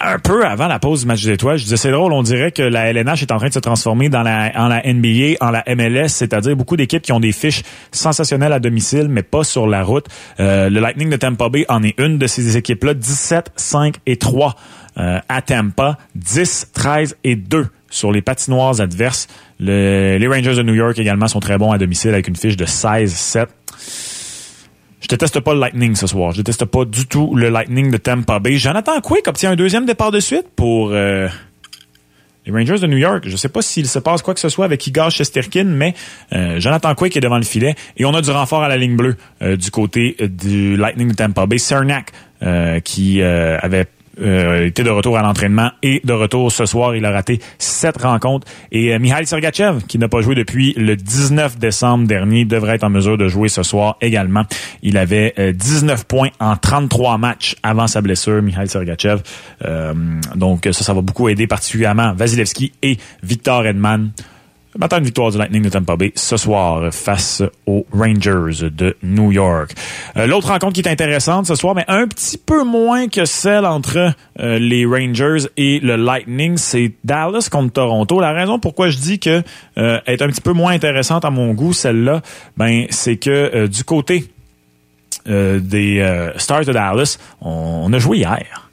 un 0.01 0.17
peu 0.17 0.45
avant 0.45 0.67
la 0.67 0.79
pause 0.79 1.01
du 1.01 1.07
match 1.07 1.25
des 1.25 1.33
étoiles, 1.33 1.57
je 1.57 1.63
disais 1.63 1.75
c'est 1.75 1.91
drôle, 1.91 2.13
on 2.13 2.23
dirait 2.23 2.53
que 2.53 2.61
la 2.61 2.89
LNH 2.89 3.23
est 3.23 3.31
en 3.33 3.37
train 3.37 3.49
de 3.49 3.53
se 3.53 3.59
transformer 3.59 4.07
dans 4.07 4.21
la 4.21 4.51
en 4.55 4.67
la 4.67 4.81
NBA, 4.85 5.35
en 5.41 5.51
la 5.51 5.63
MLS, 5.75 6.07
c'est-à-dire 6.07 6.55
beaucoup 6.55 6.77
d'équipes 6.77 7.01
qui 7.01 7.11
ont 7.11 7.19
des 7.19 7.33
fiches 7.33 7.63
sensationnelles 7.91 8.53
à 8.53 8.59
domicile, 8.59 9.07
mais 9.09 9.23
pas 9.23 9.43
sur 9.43 9.67
la 9.67 9.83
route. 9.83 10.05
Euh, 10.39 10.69
le 10.69 10.79
Lightning 10.79 11.09
de 11.09 11.17
Tampa 11.17 11.49
Bay 11.49 11.65
en 11.67 11.83
est 11.83 11.99
une 11.99 12.17
de 12.17 12.27
ces 12.27 12.55
équipes-là, 12.55 12.93
17, 12.93 13.51
5 13.55 13.95
et 14.05 14.17
3 14.17 14.55
à 14.95 15.41
Tampa, 15.41 15.97
10, 16.15 16.71
13 16.73 17.17
et 17.23 17.37
2 17.37 17.67
sur 17.89 18.11
les 18.11 18.21
patinoires 18.21 18.81
adverses. 18.81 19.27
les 19.59 20.27
Rangers 20.27 20.55
de 20.55 20.63
New 20.63 20.75
York 20.75 20.97
également 20.99 21.27
sont 21.27 21.39
très 21.39 21.57
bons 21.57 21.71
à 21.71 21.77
domicile 21.77 22.11
avec 22.11 22.27
une 22.27 22.35
fiche 22.35 22.57
de 22.57 22.65
16-7. 22.65 23.47
Je 25.01 25.07
déteste 25.07 25.39
pas 25.39 25.53
le 25.53 25.59
Lightning 25.59 25.95
ce 25.95 26.07
soir. 26.07 26.31
Je 26.33 26.37
déteste 26.37 26.65
pas 26.65 26.85
du 26.85 27.07
tout 27.07 27.33
le 27.35 27.49
Lightning 27.49 27.89
de 27.89 27.97
Tampa 27.97 28.39
Bay. 28.39 28.57
Jonathan 28.57 28.99
Quick 29.01 29.27
obtient 29.27 29.51
un 29.51 29.55
deuxième 29.55 29.85
départ 29.85 30.11
de 30.11 30.19
suite 30.19 30.47
pour 30.55 30.91
euh, 30.91 31.27
les 32.45 32.51
Rangers 32.51 32.79
de 32.79 32.87
New 32.87 32.97
York. 32.97 33.23
Je 33.25 33.37
sais 33.37 33.49
pas 33.49 33.61
s'il 33.61 33.87
se 33.87 33.97
passe 33.97 34.21
quoi 34.21 34.33
que 34.33 34.39
ce 34.39 34.49
soit 34.49 34.65
avec 34.65 34.85
Igor 34.85 35.09
Shesterkin, 35.09 35.63
mais 35.63 35.93
euh, 36.33 36.59
Jonathan 36.59 36.93
Quick 36.95 37.15
est 37.15 37.21
devant 37.21 37.37
le 37.37 37.43
filet 37.43 37.75
et 37.95 38.05
on 38.05 38.13
a 38.13 38.21
du 38.21 38.29
renfort 38.29 38.61
à 38.61 38.67
la 38.67 38.77
ligne 38.77 38.97
bleue 38.97 39.15
euh, 39.41 39.55
du 39.55 39.71
côté 39.71 40.17
du 40.19 40.75
Lightning 40.75 41.09
de 41.09 41.15
Tampa 41.15 41.45
Bay. 41.45 41.57
Cernak 41.57 42.11
qui 42.83 43.21
avait 43.21 43.87
euh, 44.21 44.65
était 44.65 44.83
de 44.83 44.89
retour 44.89 45.17
à 45.17 45.21
l'entraînement 45.21 45.71
et 45.83 46.01
de 46.03 46.13
retour 46.13 46.51
ce 46.51 46.65
soir. 46.65 46.95
Il 46.95 47.05
a 47.05 47.11
raté 47.11 47.39
sept 47.57 48.01
rencontres. 48.01 48.47
Et 48.71 48.93
euh, 48.93 48.99
Mihail 48.99 49.25
Sergachev, 49.25 49.83
qui 49.87 49.97
n'a 49.97 50.07
pas 50.07 50.21
joué 50.21 50.35
depuis 50.35 50.73
le 50.77 50.95
19 50.95 51.57
décembre 51.57 52.07
dernier, 52.07 52.45
devrait 52.45 52.75
être 52.75 52.83
en 52.83 52.89
mesure 52.89 53.17
de 53.17 53.27
jouer 53.27 53.49
ce 53.49 53.63
soir 53.63 53.97
également. 54.01 54.43
Il 54.81 54.97
avait 54.97 55.33
19 55.53 56.05
points 56.05 56.29
en 56.39 56.55
33 56.55 57.17
matchs 57.17 57.55
avant 57.63 57.87
sa 57.87 58.01
blessure, 58.01 58.41
Mihail 58.41 58.67
Sergachev. 58.67 59.21
donc 60.35 60.67
ça, 60.71 60.83
ça 60.83 60.93
va 60.93 61.01
beaucoup 61.01 61.29
aider 61.29 61.47
particulièrement 61.47 62.13
Vasilevski 62.13 62.71
et 62.81 62.97
Victor 63.23 63.65
Edman. 63.65 64.11
Matin 64.77 64.99
une 64.99 65.05
victoire 65.05 65.31
du 65.31 65.37
Lightning 65.39 65.63
de 65.63 65.69
Tampa 65.69 65.95
Bay 65.95 66.11
ce 66.13 66.37
soir 66.37 66.93
face 66.93 67.41
aux 67.65 67.87
Rangers 67.91 68.69
de 68.69 68.95
New 69.01 69.31
York. 69.31 69.73
Euh, 70.15 70.27
l'autre 70.27 70.49
rencontre 70.49 70.73
qui 70.73 70.81
est 70.81 70.87
intéressante 70.87 71.47
ce 71.47 71.55
soir, 71.55 71.73
mais 71.73 71.85
un 71.87 72.07
petit 72.07 72.37
peu 72.37 72.63
moins 72.63 73.07
que 73.07 73.25
celle 73.25 73.65
entre 73.65 74.13
euh, 74.39 74.59
les 74.59 74.85
Rangers 74.85 75.47
et 75.57 75.79
le 75.79 75.95
Lightning, 75.95 76.57
c'est 76.57 76.91
Dallas 77.03 77.49
contre 77.51 77.73
Toronto. 77.73 78.19
La 78.19 78.31
raison 78.31 78.59
pourquoi 78.59 78.89
je 78.89 78.99
dis 78.99 79.17
que 79.17 79.41
euh, 79.79 79.99
est 80.05 80.21
un 80.21 80.27
petit 80.27 80.41
peu 80.41 80.53
moins 80.53 80.73
intéressante 80.73 81.25
à 81.25 81.31
mon 81.31 81.53
goût, 81.53 81.73
celle-là, 81.73 82.21
ben 82.55 82.85
c'est 82.91 83.17
que 83.17 83.65
du 83.65 83.83
côté 83.83 84.25
des 85.25 86.31
Stars 86.37 86.65
de 86.65 86.73
Dallas, 86.73 87.17
on 87.41 87.91
a 87.91 87.99
joué 87.99 88.19
hier 88.19 88.68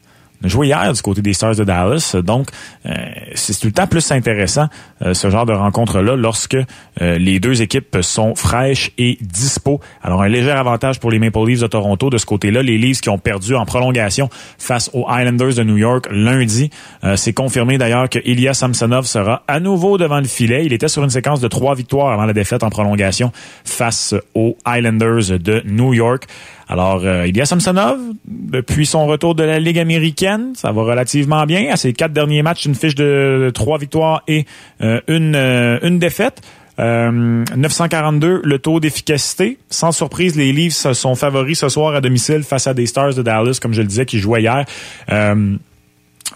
joué 0.48 0.68
hier 0.68 0.92
du 0.92 1.02
côté 1.02 1.22
des 1.22 1.32
Stars 1.32 1.56
de 1.56 1.64
Dallas. 1.64 2.16
Donc, 2.22 2.48
euh, 2.86 2.92
c'est 3.34 3.58
tout 3.58 3.66
le 3.66 3.72
temps 3.72 3.86
plus 3.86 4.10
intéressant, 4.12 4.68
euh, 5.02 5.14
ce 5.14 5.30
genre 5.30 5.46
de 5.46 5.52
rencontre-là, 5.52 6.16
lorsque 6.16 6.54
euh, 6.54 7.18
les 7.18 7.40
deux 7.40 7.62
équipes 7.62 7.98
sont 8.00 8.34
fraîches 8.34 8.92
et 8.98 9.18
dispo. 9.20 9.80
Alors, 10.02 10.22
un 10.22 10.28
léger 10.28 10.50
avantage 10.50 11.00
pour 11.00 11.10
les 11.10 11.18
Maple 11.18 11.46
Leafs 11.46 11.60
de 11.60 11.66
Toronto 11.66 12.10
de 12.10 12.18
ce 12.18 12.26
côté-là. 12.26 12.62
Les 12.62 12.78
Leafs 12.78 13.00
qui 13.00 13.08
ont 13.08 13.18
perdu 13.18 13.54
en 13.54 13.64
prolongation 13.64 14.28
face 14.58 14.90
aux 14.92 15.06
Islanders 15.08 15.54
de 15.54 15.62
New 15.62 15.76
York 15.76 16.08
lundi. 16.10 16.70
c'est 17.16 17.32
confirmé 17.32 17.78
d'ailleurs 17.78 18.08
que 18.08 18.18
Ilya 18.24 18.54
Samsonov 18.54 19.06
sera 19.06 19.42
à 19.48 19.60
nouveau 19.60 19.98
devant 19.98 20.18
le 20.18 20.24
filet. 20.24 20.64
Il 20.64 20.72
était 20.72 20.88
sur 20.88 21.04
une 21.04 21.10
séquence 21.10 21.40
de 21.40 21.48
trois 21.48 21.74
victoires 21.74 22.12
avant 22.12 22.24
la 22.24 22.32
défaite 22.32 22.62
en 22.62 22.70
prolongation 22.70 23.32
face 23.64 24.14
aux 24.34 24.56
Islanders 24.66 25.38
de 25.38 25.62
New 25.66 25.94
York. 25.94 26.26
Alors, 26.68 27.02
euh, 27.04 27.26
Ilya 27.26 27.46
Samsonov, 27.46 27.98
depuis 28.26 28.86
son 28.86 29.06
retour 29.06 29.34
de 29.34 29.44
la 29.44 29.60
Ligue 29.60 29.78
américaine, 29.78 30.52
ça 30.54 30.72
va 30.72 30.82
relativement 30.82 31.44
bien. 31.46 31.70
À 31.70 31.76
ses 31.76 31.92
quatre 31.92 32.12
derniers 32.12 32.42
matchs, 32.42 32.64
une 32.64 32.74
fiche 32.74 32.96
de 32.96 33.52
trois 33.54 33.78
victoires 33.78 34.22
et 34.26 34.46
euh, 34.82 35.00
une, 35.06 35.36
euh, 35.36 35.78
une 35.82 35.98
défaite. 35.98 36.42
942 36.78 38.26
euh, 38.26 38.40
le 38.44 38.58
taux 38.58 38.80
d'efficacité. 38.80 39.58
Sans 39.70 39.92
surprise, 39.92 40.36
les 40.36 40.52
Leafs 40.52 40.92
sont 40.92 41.14
favoris 41.14 41.60
ce 41.60 41.68
soir 41.70 41.94
à 41.94 42.00
domicile 42.00 42.42
face 42.42 42.66
à 42.66 42.74
des 42.74 42.86
Stars 42.86 43.14
de 43.14 43.22
Dallas, 43.22 43.58
comme 43.62 43.72
je 43.72 43.80
le 43.80 43.88
disais, 43.88 44.04
qui 44.04 44.18
jouaient 44.18 44.42
hier. 44.42 44.64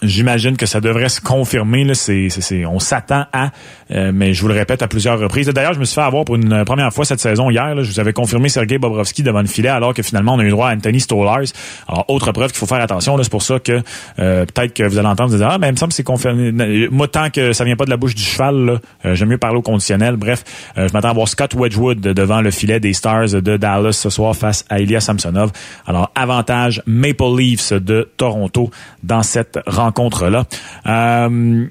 J'imagine 0.02 0.56
que 0.56 0.66
ça 0.66 0.80
devrait 0.80 1.08
se 1.08 1.20
confirmer. 1.20 1.84
Là. 1.84 1.94
C'est, 1.94 2.28
on 2.64 2.78
s'attend 2.78 3.26
à, 3.32 3.50
euh, 3.90 4.12
mais 4.14 4.32
je 4.32 4.42
vous 4.42 4.48
le 4.48 4.54
répète 4.54 4.82
à 4.82 4.88
plusieurs 4.88 5.18
reprises. 5.18 5.48
D'ailleurs, 5.48 5.74
je 5.74 5.80
me 5.80 5.84
suis 5.84 5.94
fait 5.94 6.00
avoir 6.00 6.24
pour 6.24 6.36
une 6.36 6.64
première 6.64 6.92
fois 6.92 7.04
cette 7.04 7.20
saison 7.20 7.50
hier. 7.50 7.74
Là, 7.74 7.82
je 7.82 7.90
vous 7.90 8.00
avais 8.00 8.12
confirmé 8.12 8.48
Sergei 8.48 8.78
Bobrovski 8.78 9.22
devant 9.22 9.40
le 9.40 9.46
filet, 9.46 9.68
alors 9.68 9.92
que 9.92 10.02
finalement, 10.02 10.34
on 10.34 10.38
a 10.38 10.44
eu 10.44 10.50
droit 10.50 10.68
à 10.68 10.74
Anthony 10.74 11.00
Stolars. 11.00 11.52
Alors, 11.88 12.04
autre 12.08 12.32
preuve 12.32 12.50
qu'il 12.50 12.58
faut 12.58 12.66
faire 12.66 12.80
attention. 12.80 13.16
C'est 13.22 13.30
pour 13.30 13.42
ça 13.42 13.58
que 13.58 13.82
euh, 14.18 14.46
peut-être 14.46 14.72
que 14.72 14.84
vous 14.84 14.98
allez 14.98 15.08
entendre 15.08 15.36
dire 15.36 15.48
Ah, 15.50 15.58
mais 15.58 15.68
il 15.68 15.72
me 15.72 15.76
semble 15.76 15.90
que 15.90 15.96
c'est 15.96 16.02
confirmé. 16.02 16.52
Moi, 16.90 17.08
tant 17.08 17.30
que 17.30 17.52
ça 17.52 17.64
vient 17.64 17.76
pas 17.76 17.84
de 17.84 17.90
la 17.90 17.96
bouche 17.96 18.14
du 18.14 18.22
cheval, 18.22 18.80
euh, 19.04 19.14
j'aime 19.14 19.28
mieux 19.28 19.38
parler 19.38 19.58
au 19.58 19.62
conditionnel. 19.62 20.16
Bref, 20.16 20.44
je 20.76 20.92
m'attends 20.92 21.10
à 21.10 21.12
voir 21.12 21.28
Scott 21.28 21.54
Wedgwood 21.54 22.00
devant 22.00 22.40
le 22.40 22.50
filet 22.50 22.80
des 22.80 22.92
Stars 22.92 23.28
de 23.28 23.56
Dallas 23.56 23.92
ce 23.92 24.10
soir 24.10 24.34
face 24.34 24.64
à 24.70 24.80
Ilya 24.80 25.00
Samsonov. 25.00 25.50
Alors, 25.86 26.10
avantage 26.14 26.82
Maple 26.86 27.36
Leafs 27.36 27.72
de 27.72 28.08
Toronto 28.16 28.70
dans 29.02 29.22
cette 29.22 29.58
rencontre-là. 29.90 30.44
Euh, 30.86 31.66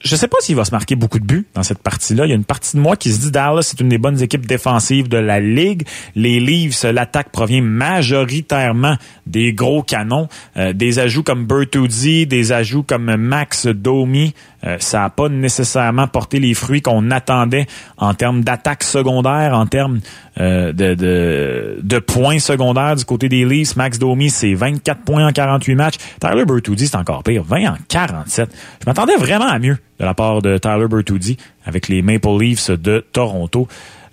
je 0.00 0.14
sais 0.14 0.28
pas 0.28 0.36
s'il 0.40 0.56
va 0.56 0.64
se 0.64 0.72
marquer 0.72 0.94
beaucoup 0.94 1.18
de 1.18 1.24
buts 1.24 1.46
dans 1.54 1.62
cette 1.62 1.78
partie-là. 1.78 2.26
Il 2.26 2.28
y 2.28 2.32
a 2.32 2.36
une 2.36 2.44
partie 2.44 2.76
de 2.76 2.82
moi 2.82 2.96
qui 2.96 3.12
se 3.12 3.20
dit 3.20 3.30
Dallas 3.30 3.62
c'est 3.62 3.80
une 3.80 3.88
des 3.88 3.98
bonnes 3.98 4.20
équipes 4.20 4.46
défensives 4.46 5.08
de 5.08 5.16
la 5.16 5.40
ligue. 5.40 5.86
Les 6.14 6.38
Leafs, 6.38 6.84
l'attaque 6.84 7.30
provient 7.30 7.62
majoritairement 7.62 8.96
des 9.26 9.52
gros 9.52 9.82
canons, 9.82 10.28
euh, 10.56 10.72
des 10.72 10.98
ajouts 10.98 11.22
comme 11.22 11.46
Bertuzzi, 11.46 12.26
des 12.26 12.52
ajouts 12.52 12.82
comme 12.82 13.16
Max 13.16 13.66
Domi. 13.66 14.34
Euh, 14.64 14.76
ça 14.80 15.00
n'a 15.00 15.10
pas 15.10 15.28
nécessairement 15.28 16.08
porté 16.08 16.40
les 16.40 16.54
fruits 16.54 16.82
qu'on 16.82 17.10
attendait 17.10 17.66
en 17.98 18.14
termes 18.14 18.42
d'attaque 18.42 18.82
secondaire, 18.82 19.54
en 19.54 19.66
termes 19.66 20.00
euh, 20.38 20.72
de, 20.72 21.98
points 21.98 22.38
secondaires 22.38 22.96
du 22.96 23.04
côté 23.04 23.28
des 23.28 23.44
Leafs. 23.44 23.76
Max 23.76 23.98
Domi, 23.98 24.30
c'est 24.30 24.54
24 24.54 25.02
points 25.02 25.26
en 25.26 25.32
48 25.32 25.74
matchs. 25.74 25.96
Tyler 26.20 26.44
Bertuzzi, 26.44 26.88
c'est 26.88 26.96
encore 26.96 27.22
pire, 27.22 27.42
20 27.44 27.70
en 27.70 27.76
47. 27.88 28.50
Je 28.80 28.86
m'attendais 28.86 29.16
vraiment 29.16 29.48
à 29.48 29.58
mieux 29.58 29.78
de 29.98 30.04
la 30.04 30.14
part 30.14 30.42
de 30.42 30.58
Tyler 30.58 30.88
Bertuzzi 30.88 31.36
avec 31.64 31.88
les 31.88 32.02
Maple 32.02 32.38
Leafs 32.40 32.70
de 32.70 33.04
Toronto. 33.12 33.68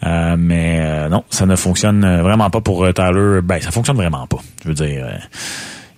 Euh, 0.06 0.36
mais 0.38 1.10
non, 1.10 1.24
ça 1.30 1.46
ne 1.46 1.56
fonctionne 1.56 2.22
vraiment 2.22 2.50
pas 2.50 2.62
pour 2.62 2.86
Tyler. 2.94 3.40
Ben, 3.44 3.62
ça 3.62 3.72
fonctionne 3.72 3.96
vraiment 3.96 4.28
pas. 4.28 4.40
Je 4.64 4.70
veux 4.70 4.74
dire, 4.74 5.06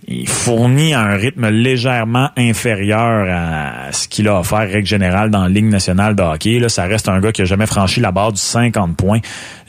il 0.07 0.27
fournit 0.27 0.93
un 0.93 1.15
rythme 1.15 1.49
légèrement 1.49 2.29
inférieur 2.37 3.27
à 3.27 3.91
ce 3.91 4.07
qu'il 4.07 4.27
a 4.27 4.39
offert, 4.39 4.59
règle 4.59 4.85
générale, 4.85 5.31
dans 5.31 5.41
la 5.41 5.49
Ligue 5.49 5.65
nationale 5.65 6.15
de 6.15 6.21
hockey. 6.21 6.59
Là, 6.59 6.69
ça 6.69 6.83
reste 6.83 7.09
un 7.09 7.19
gars 7.19 7.31
qui 7.31 7.41
a 7.41 7.45
jamais 7.45 7.65
franchi 7.65 8.01
la 8.01 8.11
barre 8.11 8.31
du 8.31 8.39
50 8.39 8.95
points. 8.95 9.19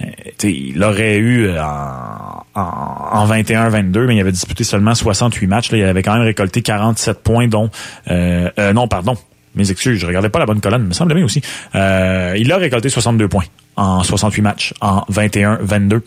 Euh, 0.02 0.06
il 0.42 0.82
aurait 0.82 1.16
eu 1.16 1.46
euh, 1.46 1.62
en, 1.62 2.44
en, 2.54 3.26
21-22, 3.26 4.06
mais 4.06 4.16
il 4.16 4.20
avait 4.20 4.32
disputé 4.32 4.62
seulement 4.62 4.94
68 4.94 5.46
matchs. 5.46 5.72
Là, 5.72 5.78
il 5.78 5.84
avait 5.84 6.02
quand 6.02 6.14
même 6.14 6.24
récolté 6.24 6.60
47 6.60 7.22
points, 7.22 7.48
dont... 7.48 7.70
Euh, 8.10 8.50
non, 8.74 8.88
pardon, 8.88 9.16
mes 9.56 9.70
excuses, 9.70 9.98
je 9.98 10.06
regardais 10.06 10.28
pas 10.28 10.38
la 10.38 10.46
bonne 10.46 10.60
colonne, 10.60 10.86
me 10.86 10.92
semble 10.92 11.14
bien 11.14 11.24
aussi. 11.24 11.42
il 11.74 12.52
a 12.52 12.56
récolté 12.56 12.88
62 12.88 13.28
points 13.28 13.44
en 13.76 14.02
68 14.02 14.42
matchs, 14.42 14.74
en 14.80 15.04
21, 15.08 15.58
22, 15.60 16.02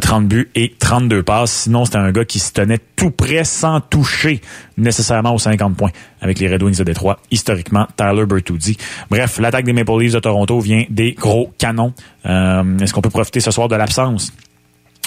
30 0.00 0.28
buts 0.28 0.50
et 0.54 0.74
32 0.78 1.22
passes. 1.22 1.52
Sinon, 1.52 1.84
c'était 1.84 1.96
un 1.96 2.12
gars 2.12 2.24
qui 2.24 2.38
se 2.38 2.52
tenait 2.52 2.78
tout 2.94 3.10
près 3.10 3.44
sans 3.44 3.80
toucher 3.80 4.40
nécessairement 4.76 5.34
aux 5.34 5.38
50 5.38 5.76
points 5.76 5.90
avec 6.20 6.38
les 6.38 6.52
Red 6.52 6.62
Wings 6.62 6.76
de 6.76 6.84
Détroit. 6.84 7.18
Historiquement, 7.30 7.86
Tyler 7.96 8.26
Bertuzzi. 8.26 8.76
Bref, 9.10 9.38
l'attaque 9.38 9.64
des 9.64 9.72
Maple 9.72 9.98
Leafs 9.98 10.12
de 10.12 10.20
Toronto 10.20 10.60
vient 10.60 10.84
des 10.90 11.12
gros 11.12 11.52
canons. 11.58 11.94
Euh, 12.26 12.78
est-ce 12.78 12.92
qu'on 12.92 13.00
peut 13.00 13.10
profiter 13.10 13.40
ce 13.40 13.50
soir 13.50 13.68
de 13.68 13.76
l'absence? 13.76 14.32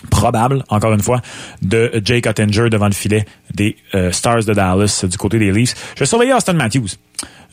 Probable, 0.09 0.63
encore 0.69 0.93
une 0.93 1.01
fois, 1.01 1.21
de 1.61 2.01
Jake 2.03 2.25
Ottinger 2.25 2.69
devant 2.69 2.87
le 2.87 2.93
filet 2.93 3.25
des 3.53 3.75
euh, 3.95 4.11
Stars 4.11 4.45
de 4.45 4.53
Dallas 4.53 5.05
du 5.09 5.17
côté 5.17 5.39
des 5.39 5.51
Leafs. 5.51 5.75
Je 5.95 5.99
vais 5.99 6.05
surveiller 6.05 6.33
Austin 6.33 6.53
Matthews. 6.53 6.87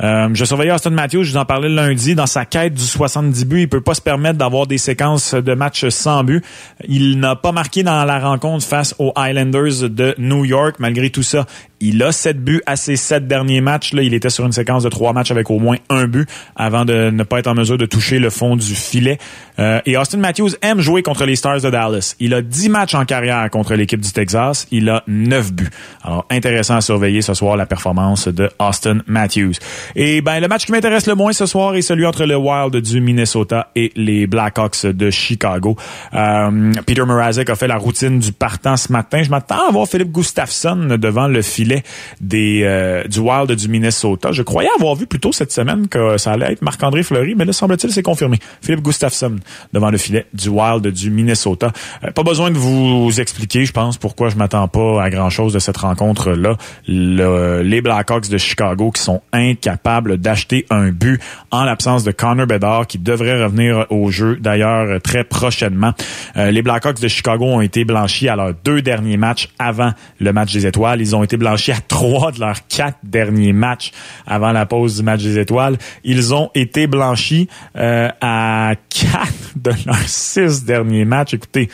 Euh, 0.02 0.28
je 0.34 0.44
surveillais 0.44 0.72
Austin 0.72 0.90
Matthews, 0.90 1.24
je 1.24 1.32
vous 1.32 1.38
en 1.38 1.44
parlais 1.44 1.68
lundi, 1.68 2.14
dans 2.14 2.26
sa 2.26 2.44
quête 2.44 2.74
du 2.74 2.82
70 2.82 3.44
buts, 3.46 3.62
il 3.62 3.68
peut 3.68 3.80
pas 3.80 3.94
se 3.94 4.02
permettre 4.02 4.38
d'avoir 4.38 4.66
des 4.66 4.78
séquences 4.78 5.34
de 5.34 5.54
matchs 5.54 5.88
sans 5.88 6.22
but. 6.22 6.44
Il 6.86 7.18
n'a 7.18 7.34
pas 7.34 7.52
marqué 7.52 7.82
dans 7.82 8.04
la 8.04 8.18
rencontre 8.18 8.64
face 8.66 8.94
aux 8.98 9.12
Islanders 9.16 9.88
de 9.88 10.14
New 10.18 10.44
York. 10.44 10.76
Malgré 10.78 11.10
tout 11.10 11.22
ça, 11.22 11.46
il 11.80 12.02
a 12.02 12.12
sept 12.12 12.42
buts 12.42 12.62
à 12.66 12.76
ses 12.76 12.96
sept 12.96 13.26
derniers 13.26 13.60
matchs. 13.60 13.92
Là, 13.92 14.02
il 14.02 14.14
était 14.14 14.30
sur 14.30 14.46
une 14.46 14.52
séquence 14.52 14.82
de 14.82 14.88
trois 14.88 15.12
matchs 15.12 15.30
avec 15.30 15.50
au 15.50 15.58
moins 15.58 15.76
un 15.90 16.06
but 16.06 16.28
avant 16.54 16.84
de 16.84 17.10
ne 17.10 17.22
pas 17.22 17.38
être 17.38 17.46
en 17.46 17.54
mesure 17.54 17.78
de 17.78 17.86
toucher 17.86 18.18
le 18.18 18.30
fond 18.30 18.56
du 18.56 18.74
filet. 18.74 19.18
Euh, 19.58 19.80
et 19.86 19.96
Austin 19.96 20.18
Matthews 20.18 20.50
aime 20.62 20.80
jouer 20.80 21.02
contre 21.02 21.24
les 21.26 21.36
Stars 21.36 21.60
de 21.60 21.70
Dallas. 21.70 22.14
Il 22.20 22.34
a 22.34 22.42
dix 22.42 22.68
matchs 22.68 22.94
en 22.94 23.04
carrière 23.04 23.48
contre 23.50 23.74
l'équipe 23.74 24.00
du 24.00 24.12
Texas. 24.12 24.66
Il 24.70 24.88
a 24.88 25.02
neuf 25.06 25.52
buts. 25.52 25.70
Alors, 26.02 26.26
intéressant 26.30 26.76
à 26.76 26.80
surveiller 26.80 27.22
ce 27.22 27.34
soir 27.34 27.56
la 27.56 27.66
performance 27.66 28.28
de 28.28 28.48
Austin 28.58 28.98
Matthews. 29.06 29.54
Et 29.94 30.20
ben, 30.20 30.40
le 30.40 30.48
match 30.48 30.66
qui 30.66 30.72
m'intéresse 30.72 31.06
le 31.06 31.14
moins 31.14 31.32
ce 31.32 31.46
soir 31.46 31.74
est 31.74 31.82
celui 31.82 32.06
entre 32.06 32.24
le 32.24 32.36
Wild 32.36 32.76
du 32.76 33.00
Minnesota 33.00 33.70
et 33.76 33.92
les 33.96 34.26
Blackhawks 34.26 34.86
de 34.86 35.10
Chicago. 35.10 35.76
Euh, 36.14 36.72
Peter 36.86 37.02
Mrazek 37.04 37.50
a 37.50 37.56
fait 37.56 37.68
la 37.68 37.76
routine 37.76 38.18
du 38.18 38.32
partant 38.32 38.76
ce 38.76 38.92
matin. 38.92 39.22
Je 39.22 39.30
m'attends 39.30 39.68
à 39.68 39.72
voir 39.72 39.86
Philippe 39.86 40.12
Gustafsson 40.12 40.96
devant 40.98 41.28
le 41.28 41.42
filet 41.42 41.65
euh, 41.72 43.04
du 43.04 43.18
Wild 43.18 43.52
du 43.52 43.68
Minnesota. 43.68 44.32
Je 44.32 44.42
croyais 44.42 44.68
avoir 44.76 44.94
vu 44.94 45.06
plus 45.06 45.20
tôt 45.20 45.32
cette 45.32 45.52
semaine 45.52 45.88
que 45.88 46.18
ça 46.18 46.32
allait 46.32 46.52
être 46.52 46.62
Marc-André 46.62 47.02
Fleury, 47.02 47.34
mais 47.34 47.44
là, 47.44 47.52
semble-t-il, 47.52 47.92
c'est 47.92 48.02
confirmé. 48.02 48.38
Philippe 48.62 48.82
Gustafsson 48.82 49.36
devant 49.72 49.90
le 49.90 49.98
filet 49.98 50.26
du 50.34 50.48
Wild 50.48 50.86
du 50.86 51.10
Minnesota. 51.10 51.72
Euh, 52.04 52.10
pas 52.10 52.22
besoin 52.22 52.50
de 52.50 52.58
vous 52.58 53.20
expliquer, 53.20 53.64
je 53.64 53.72
pense, 53.72 53.96
pourquoi 53.98 54.28
je 54.28 54.36
m'attends 54.36 54.68
pas 54.68 55.02
à 55.02 55.10
grand-chose 55.10 55.52
de 55.52 55.58
cette 55.58 55.76
rencontre-là. 55.76 56.56
Le, 56.88 57.62
les 57.62 57.80
Blackhawks 57.80 58.28
de 58.28 58.38
Chicago 58.38 58.90
qui 58.90 59.02
sont 59.02 59.22
incapables 59.32 60.18
d'acheter 60.18 60.66
un 60.70 60.90
but 60.90 61.20
en 61.50 61.64
l'absence 61.64 62.04
de 62.04 62.12
Connor 62.12 62.46
Bedard 62.46 62.86
qui 62.86 62.98
devrait 62.98 63.42
revenir 63.42 63.86
au 63.90 64.10
jeu 64.10 64.36
d'ailleurs 64.40 65.00
très 65.02 65.24
prochainement. 65.24 65.92
Euh, 66.36 66.50
les 66.50 66.62
Blackhawks 66.62 67.00
de 67.00 67.08
Chicago 67.08 67.44
ont 67.44 67.60
été 67.60 67.84
blanchis 67.84 68.28
à 68.28 68.36
leurs 68.36 68.54
deux 68.64 68.82
derniers 68.82 69.16
matchs 69.16 69.48
avant 69.58 69.92
le 70.20 70.32
match 70.32 70.52
des 70.52 70.66
étoiles. 70.66 71.00
Ils 71.00 71.14
ont 71.16 71.22
été 71.22 71.36
blanchis 71.36 71.55
à 71.72 71.80
trois 71.80 72.32
de 72.32 72.40
leurs 72.40 72.66
quatre 72.68 72.98
derniers 73.02 73.52
matchs 73.52 73.92
avant 74.26 74.52
la 74.52 74.66
pause 74.66 74.96
du 74.96 75.02
match 75.02 75.22
des 75.22 75.38
étoiles. 75.38 75.76
Ils 76.04 76.34
ont 76.34 76.50
été 76.54 76.86
blanchis 76.86 77.48
euh, 77.76 78.08
à 78.20 78.74
quatre 78.88 79.56
de 79.56 79.70
leurs 79.86 80.08
six 80.08 80.64
derniers 80.64 81.04
matchs. 81.04 81.34
Écoutez, 81.34 81.68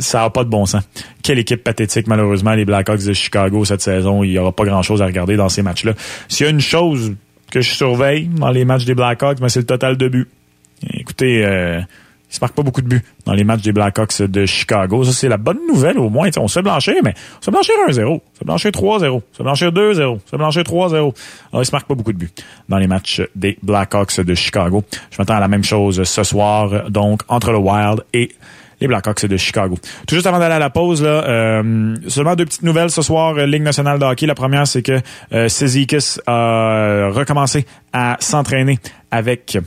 ça 0.00 0.22
n'a 0.22 0.30
pas 0.30 0.42
de 0.42 0.48
bon 0.48 0.66
sens. 0.66 0.82
Quelle 1.22 1.38
équipe 1.38 1.62
pathétique, 1.62 2.08
malheureusement, 2.08 2.52
les 2.54 2.64
Blackhawks 2.64 3.04
de 3.04 3.12
Chicago 3.12 3.64
cette 3.64 3.80
saison. 3.80 4.24
Il 4.24 4.30
n'y 4.30 4.38
aura 4.38 4.50
pas 4.50 4.64
grand-chose 4.64 5.02
à 5.02 5.06
regarder 5.06 5.36
dans 5.36 5.48
ces 5.48 5.62
matchs-là. 5.62 5.92
S'il 6.28 6.46
y 6.46 6.48
a 6.48 6.52
une 6.52 6.60
chose 6.60 7.14
que 7.50 7.60
je 7.60 7.70
surveille 7.70 8.26
dans 8.26 8.50
les 8.50 8.64
matchs 8.64 8.84
des 8.84 8.94
Blackhawks, 8.94 9.38
ben, 9.40 9.48
c'est 9.48 9.60
le 9.60 9.66
total 9.66 9.96
de 9.96 10.08
buts. 10.08 10.28
Écoutez, 10.94 11.44
euh, 11.44 11.80
il 12.30 12.34
se 12.34 12.40
marque 12.40 12.54
pas 12.54 12.62
beaucoup 12.62 12.80
de 12.80 12.88
buts 12.88 13.02
dans 13.26 13.32
les 13.32 13.42
matchs 13.42 13.62
des 13.62 13.72
Blackhawks 13.72 14.22
de 14.22 14.46
Chicago. 14.46 15.02
Ça, 15.04 15.12
c'est 15.12 15.28
la 15.28 15.36
bonne 15.36 15.58
nouvelle, 15.68 15.98
au 15.98 16.10
moins. 16.10 16.28
on 16.38 16.46
se 16.46 16.60
blanchir, 16.60 16.94
mais 17.02 17.14
on 17.40 17.44
se 17.44 17.50
blanchir 17.50 17.74
1-0. 17.88 18.06
On 18.06 18.20
se 18.38 18.44
blanchir 18.44 18.70
3-0. 18.70 19.08
On 19.10 19.22
se 19.32 19.42
blanchir 19.42 19.72
2-0. 19.72 20.04
On 20.04 20.20
se 20.30 20.36
blanchir 20.36 20.62
3-0. 20.62 20.92
Alors, 20.94 21.14
il 21.54 21.64
se 21.64 21.72
marque 21.72 21.88
pas 21.88 21.94
beaucoup 21.94 22.12
de 22.12 22.18
buts 22.18 22.30
dans 22.68 22.78
les 22.78 22.86
matchs 22.86 23.22
des 23.34 23.58
Blackhawks 23.62 24.20
de 24.20 24.34
Chicago. 24.34 24.84
Je 25.10 25.16
m'attends 25.18 25.34
à 25.34 25.40
la 25.40 25.48
même 25.48 25.64
chose 25.64 26.04
ce 26.04 26.22
soir, 26.22 26.88
donc, 26.88 27.22
entre 27.28 27.50
le 27.50 27.58
Wild 27.58 28.04
et 28.14 28.30
les 28.80 28.86
Blackhawks 28.86 29.26
de 29.26 29.36
Chicago. 29.36 29.76
Tout 30.06 30.14
juste 30.14 30.26
avant 30.26 30.38
d'aller 30.38 30.54
à 30.54 30.58
la 30.58 30.70
pause, 30.70 31.02
là, 31.02 31.24
euh, 31.26 31.96
seulement 32.08 32.34
deux 32.36 32.46
petites 32.46 32.62
nouvelles 32.62 32.90
ce 32.90 33.02
soir, 33.02 33.36
euh, 33.36 33.46
Ligue 33.46 33.62
nationale 33.62 33.98
de 33.98 34.04
hockey. 34.04 34.26
La 34.26 34.34
première, 34.34 34.66
c'est 34.66 34.82
que 34.82 35.00
euh, 35.32 35.48
a 36.26 37.08
recommencé 37.10 37.66
à 37.92 38.16
s'entraîner 38.20 38.78
avec 39.10 39.58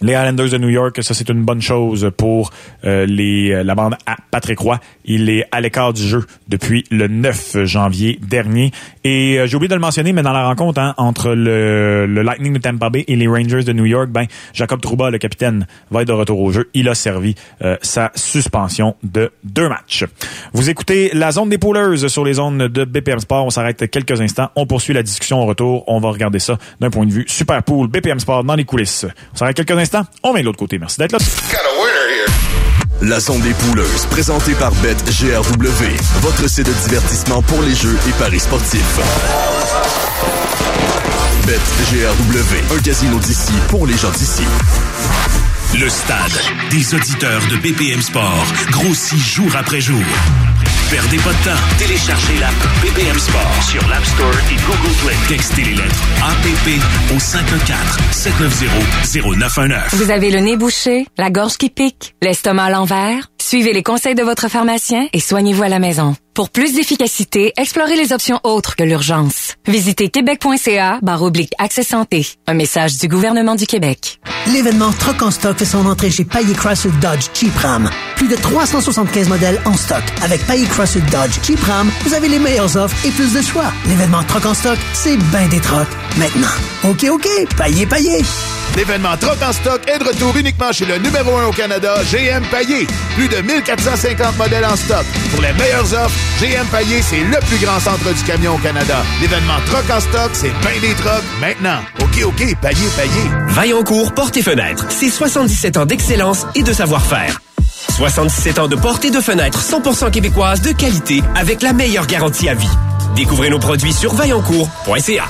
les 0.00 0.12
Islanders 0.12 0.50
de 0.50 0.58
New 0.58 0.68
York, 0.68 1.02
ça 1.02 1.14
c'est 1.14 1.28
une 1.28 1.44
bonne 1.44 1.62
chose 1.62 2.10
pour 2.16 2.50
euh, 2.84 3.06
les, 3.06 3.52
euh, 3.52 3.62
la 3.62 3.74
bande 3.74 3.96
à 4.06 4.16
Patrick 4.30 4.58
Roy. 4.58 4.78
Il 5.04 5.30
est 5.30 5.46
à 5.52 5.60
l'écart 5.60 5.92
du 5.92 6.02
jeu 6.02 6.24
depuis 6.48 6.84
le 6.90 7.06
9 7.06 7.64
janvier 7.64 8.18
dernier. 8.20 8.72
Et 9.04 9.38
euh, 9.38 9.46
j'ai 9.46 9.56
oublié 9.56 9.68
de 9.68 9.74
le 9.74 9.80
mentionner, 9.80 10.12
mais 10.12 10.22
dans 10.22 10.32
la 10.32 10.46
rencontre 10.46 10.80
hein, 10.80 10.94
entre 10.96 11.30
le, 11.30 12.06
le, 12.06 12.22
Lightning 12.22 12.54
de 12.54 12.58
Tampa 12.58 12.90
Bay 12.90 13.04
et 13.06 13.16
les 13.16 13.26
Rangers 13.26 13.62
de 13.62 13.72
New 13.72 13.86
York, 13.86 14.08
ben 14.10 14.26
Jacob 14.52 14.80
Trouba, 14.80 15.10
le 15.10 15.18
capitaine, 15.18 15.66
va 15.90 16.02
être 16.02 16.08
de 16.08 16.12
retour 16.12 16.40
au 16.40 16.52
jeu. 16.52 16.68
Il 16.74 16.88
a 16.88 16.94
servi 16.94 17.34
sa 17.82 18.10
suspension 18.14 18.96
de 19.02 19.30
deux 19.44 19.68
matchs. 19.68 20.04
Vous 20.52 20.70
écoutez 20.70 21.10
la 21.12 21.30
zone 21.30 21.48
des 21.48 21.58
poolers 21.58 22.08
sur 22.08 22.24
les 22.24 22.34
zones 22.34 22.68
de 22.68 22.84
BPM 22.84 23.20
Sport. 23.20 23.46
On 23.46 23.50
s'arrête 23.50 23.90
quelques 23.90 24.20
instants. 24.20 24.50
On 24.56 24.66
poursuit 24.66 24.94
la 24.94 25.02
discussion 25.02 25.42
au 25.42 25.46
retour. 25.46 25.84
On 25.86 26.00
va 26.00 26.10
regarder 26.10 26.38
ça 26.38 26.58
d'un 26.80 26.90
point 26.90 27.06
de 27.06 27.12
vue 27.12 27.24
super 27.28 27.62
pool 27.62 27.88
BPM 27.88 28.20
Sport 28.20 28.44
dans 28.44 28.54
les 28.54 28.64
coulisses. 28.64 29.06
On 29.32 29.36
s'arrête 29.36 29.56
quelques 29.56 29.70
instants 29.72 29.83
on 30.22 30.32
vient 30.32 30.40
de 30.40 30.46
l'autre 30.46 30.58
côté. 30.58 30.78
Merci 30.78 30.98
d'être 30.98 31.12
là. 31.12 31.18
La 33.02 33.20
zone 33.20 33.40
des 33.40 33.52
pouleuses, 33.52 34.06
présentée 34.06 34.54
par 34.54 34.72
BetGRW, 34.76 35.84
votre 36.20 36.48
site 36.48 36.66
de 36.66 36.72
divertissement 36.88 37.42
pour 37.42 37.60
les 37.62 37.74
jeux 37.74 37.98
et 38.08 38.12
paris 38.12 38.40
sportifs. 38.40 38.98
BetGRW, 41.46 42.74
un 42.76 42.80
casino 42.80 43.18
d'ici 43.18 43.52
pour 43.68 43.86
les 43.86 43.96
gens 43.96 44.10
d'ici. 44.10 44.44
Le 45.78 45.88
stade 45.88 46.40
des 46.70 46.94
auditeurs 46.94 47.42
de 47.50 47.56
BPM 47.56 48.00
Sport 48.00 48.46
grossit 48.70 49.18
jour 49.18 49.50
après 49.56 49.80
jour. 49.80 50.00
Perdez 50.90 51.18
pas 51.18 51.32
de 51.32 51.44
temps. 51.44 51.50
Téléchargez 51.78 52.36
l'app 52.38 52.54
BPM 52.82 53.18
Sport 53.18 53.62
sur 53.62 53.86
l'App 53.88 54.04
Store 54.04 54.34
et 54.50 54.56
Google 54.66 54.94
Play. 55.04 55.14
Textez 55.28 55.62
les 55.64 55.74
lettres 55.74 56.02
APP 56.22 56.80
au 57.12 57.18
514-790-0919. 57.18 59.96
Vous 59.96 60.10
avez 60.10 60.30
le 60.30 60.40
nez 60.40 60.56
bouché, 60.56 61.06
la 61.18 61.30
gorge 61.30 61.56
qui 61.56 61.70
pique, 61.70 62.14
l'estomac 62.22 62.64
à 62.64 62.70
l'envers? 62.70 63.28
Suivez 63.54 63.72
les 63.72 63.84
conseils 63.84 64.16
de 64.16 64.22
votre 64.24 64.48
pharmacien 64.48 65.06
et 65.12 65.20
soignez-vous 65.20 65.62
à 65.62 65.68
la 65.68 65.78
maison. 65.78 66.16
Pour 66.34 66.50
plus 66.50 66.74
d'efficacité, 66.74 67.52
explorez 67.56 67.94
les 67.94 68.12
options 68.12 68.40
autres 68.42 68.74
que 68.74 68.82
l'urgence. 68.82 69.54
Visitez 69.68 70.08
québec.ca 70.08 70.98
barre 71.02 71.22
oblique 71.22 71.52
Accès 71.58 71.84
Santé. 71.84 72.26
Un 72.48 72.54
message 72.54 72.98
du 72.98 73.06
gouvernement 73.06 73.54
du 73.54 73.66
Québec. 73.66 74.18
L'événement 74.52 74.90
Troc 74.90 75.22
en 75.22 75.30
stock 75.30 75.56
fait 75.56 75.66
son 75.66 75.86
entrée 75.86 76.10
chez 76.10 76.24
Payet 76.24 76.52
Chrysler 76.52 76.90
Dodge 77.00 77.26
Jeep 77.32 77.56
Ram. 77.58 77.88
Plus 78.16 78.26
de 78.26 78.34
375 78.34 79.28
modèles 79.28 79.60
en 79.66 79.74
stock. 79.74 80.02
Avec 80.24 80.44
Payet 80.48 80.66
Chrysler 80.66 81.02
Dodge 81.12 81.38
Jeep 81.44 81.60
Ram, 81.60 81.88
vous 82.00 82.12
avez 82.12 82.26
les 82.26 82.40
meilleures 82.40 82.76
offres 82.76 83.06
et 83.06 83.10
plus 83.12 83.34
de 83.34 83.40
choix. 83.40 83.72
L'événement 83.86 84.24
Troc 84.24 84.46
en 84.46 84.54
stock, 84.54 84.78
c'est 84.94 85.16
ben 85.30 85.48
des 85.48 85.60
trocs. 85.60 85.86
Maintenant. 86.18 86.48
OK, 86.90 87.06
OK, 87.08 87.28
Payet, 87.56 87.86
Payet. 87.86 88.22
L'événement 88.76 89.16
Troc 89.16 89.38
en 89.42 89.52
stock 89.52 89.80
est 89.88 89.98
de 89.98 90.04
retour 90.04 90.36
uniquement 90.36 90.72
chez 90.72 90.84
le 90.84 90.98
numéro 90.98 91.36
1 91.36 91.46
au 91.46 91.52
Canada, 91.52 91.94
GM 92.10 92.42
Payet. 92.50 92.86
Plus 93.14 93.28
de 93.28 93.36
1450 93.36 94.36
modèles 94.36 94.64
en 94.64 94.76
stock. 94.76 95.04
Pour 95.30 95.42
les 95.42 95.52
meilleures 95.52 95.92
offres, 95.94 96.18
GM 96.40 96.66
Payet, 96.72 97.02
c'est 97.02 97.22
le 97.22 97.38
plus 97.46 97.58
grand 97.64 97.78
centre 97.78 98.12
du 98.12 98.22
camion 98.24 98.54
au 98.56 98.58
Canada. 98.58 98.96
L'événement 99.20 99.60
Troc 99.66 99.84
en 99.90 100.00
stock, 100.00 100.30
c'est 100.32 100.50
bien 100.60 100.80
des 100.80 100.94
trocs 100.94 101.22
maintenant. 101.40 101.78
OK, 102.00 102.24
OK, 102.24 102.56
Payet, 102.60 102.88
Payet. 102.96 103.30
Vaillancourt 103.48 104.12
Porte 104.12 104.36
et 104.36 104.42
Fenêtres. 104.42 104.86
C'est 104.88 105.10
77 105.10 105.76
ans 105.76 105.86
d'excellence 105.86 106.46
et 106.56 106.62
de 106.62 106.72
savoir-faire. 106.72 107.40
77 107.96 108.58
ans 108.58 108.68
de 108.68 108.76
porte 108.76 109.04
et 109.04 109.10
de 109.10 109.20
fenêtres 109.20 109.60
100% 109.60 110.10
québécoises 110.10 110.62
de 110.62 110.72
qualité 110.72 111.22
avec 111.36 111.62
la 111.62 111.72
meilleure 111.72 112.06
garantie 112.06 112.48
à 112.48 112.54
vie. 112.54 112.68
Découvrez 113.14 113.50
nos 113.50 113.60
produits 113.60 113.92
sur 113.92 114.14
vaillancourt.ca. 114.14 115.24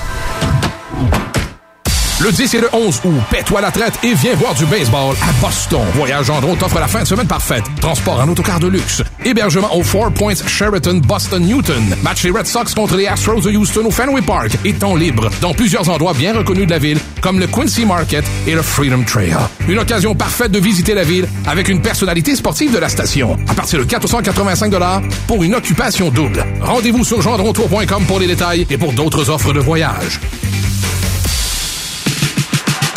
Le 2.21 2.31
10 2.31 2.53
et 2.53 2.61
le 2.61 2.69
11 2.71 3.01
août, 3.03 3.13
paie-toi 3.29 3.59
la 3.59 3.71
traite 3.71 3.99
et 4.01 4.13
viens 4.13 4.35
voir 4.35 4.55
du 4.55 4.65
baseball 4.65 5.17
à 5.21 5.33
Boston. 5.45 5.81
Voyage 5.95 6.27
Gendron 6.27 6.55
t'offre 6.55 6.79
la 6.79 6.87
fin 6.87 7.01
de 7.01 7.07
semaine 7.07 7.27
parfaite. 7.27 7.65
Transport 7.81 8.21
en 8.21 8.29
autocar 8.29 8.57
de 8.57 8.67
luxe. 8.67 9.03
Hébergement 9.25 9.75
au 9.75 9.83
Four 9.83 10.13
Points 10.13 10.47
Sheraton 10.47 11.01
Boston 11.05 11.43
Newton. 11.43 11.83
Match 12.03 12.23
les 12.23 12.31
Red 12.31 12.47
Sox 12.47 12.73
contre 12.73 12.95
les 12.95 13.07
Astros 13.07 13.41
de 13.41 13.51
Houston 13.51 13.83
au 13.85 13.91
Fenway 13.91 14.21
Park 14.21 14.57
et 14.63 14.71
temps 14.71 14.95
libre 14.95 15.29
dans 15.41 15.53
plusieurs 15.53 15.89
endroits 15.89 16.13
bien 16.13 16.33
reconnus 16.33 16.67
de 16.67 16.71
la 16.71 16.79
ville 16.79 16.99
comme 17.19 17.37
le 17.37 17.47
Quincy 17.47 17.85
Market 17.85 18.23
et 18.47 18.55
le 18.55 18.61
Freedom 18.61 19.03
Trail. 19.03 19.35
Une 19.67 19.79
occasion 19.79 20.15
parfaite 20.15 20.53
de 20.53 20.59
visiter 20.59 20.93
la 20.93 21.03
ville 21.03 21.27
avec 21.45 21.67
une 21.67 21.81
personnalité 21.81 22.37
sportive 22.37 22.73
de 22.73 22.79
la 22.79 22.87
station. 22.87 23.37
À 23.49 23.53
partir 23.53 23.79
de 23.79 23.83
485 23.83 24.73
pour 25.27 25.43
une 25.43 25.53
occupation 25.53 26.09
double. 26.11 26.45
Rendez-vous 26.61 27.03
sur 27.03 27.21
gendrontour.com 27.21 28.05
pour 28.07 28.19
les 28.19 28.27
détails 28.27 28.65
et 28.69 28.77
pour 28.77 28.93
d'autres 28.93 29.29
offres 29.29 29.51
de 29.51 29.59
voyage 29.59 30.21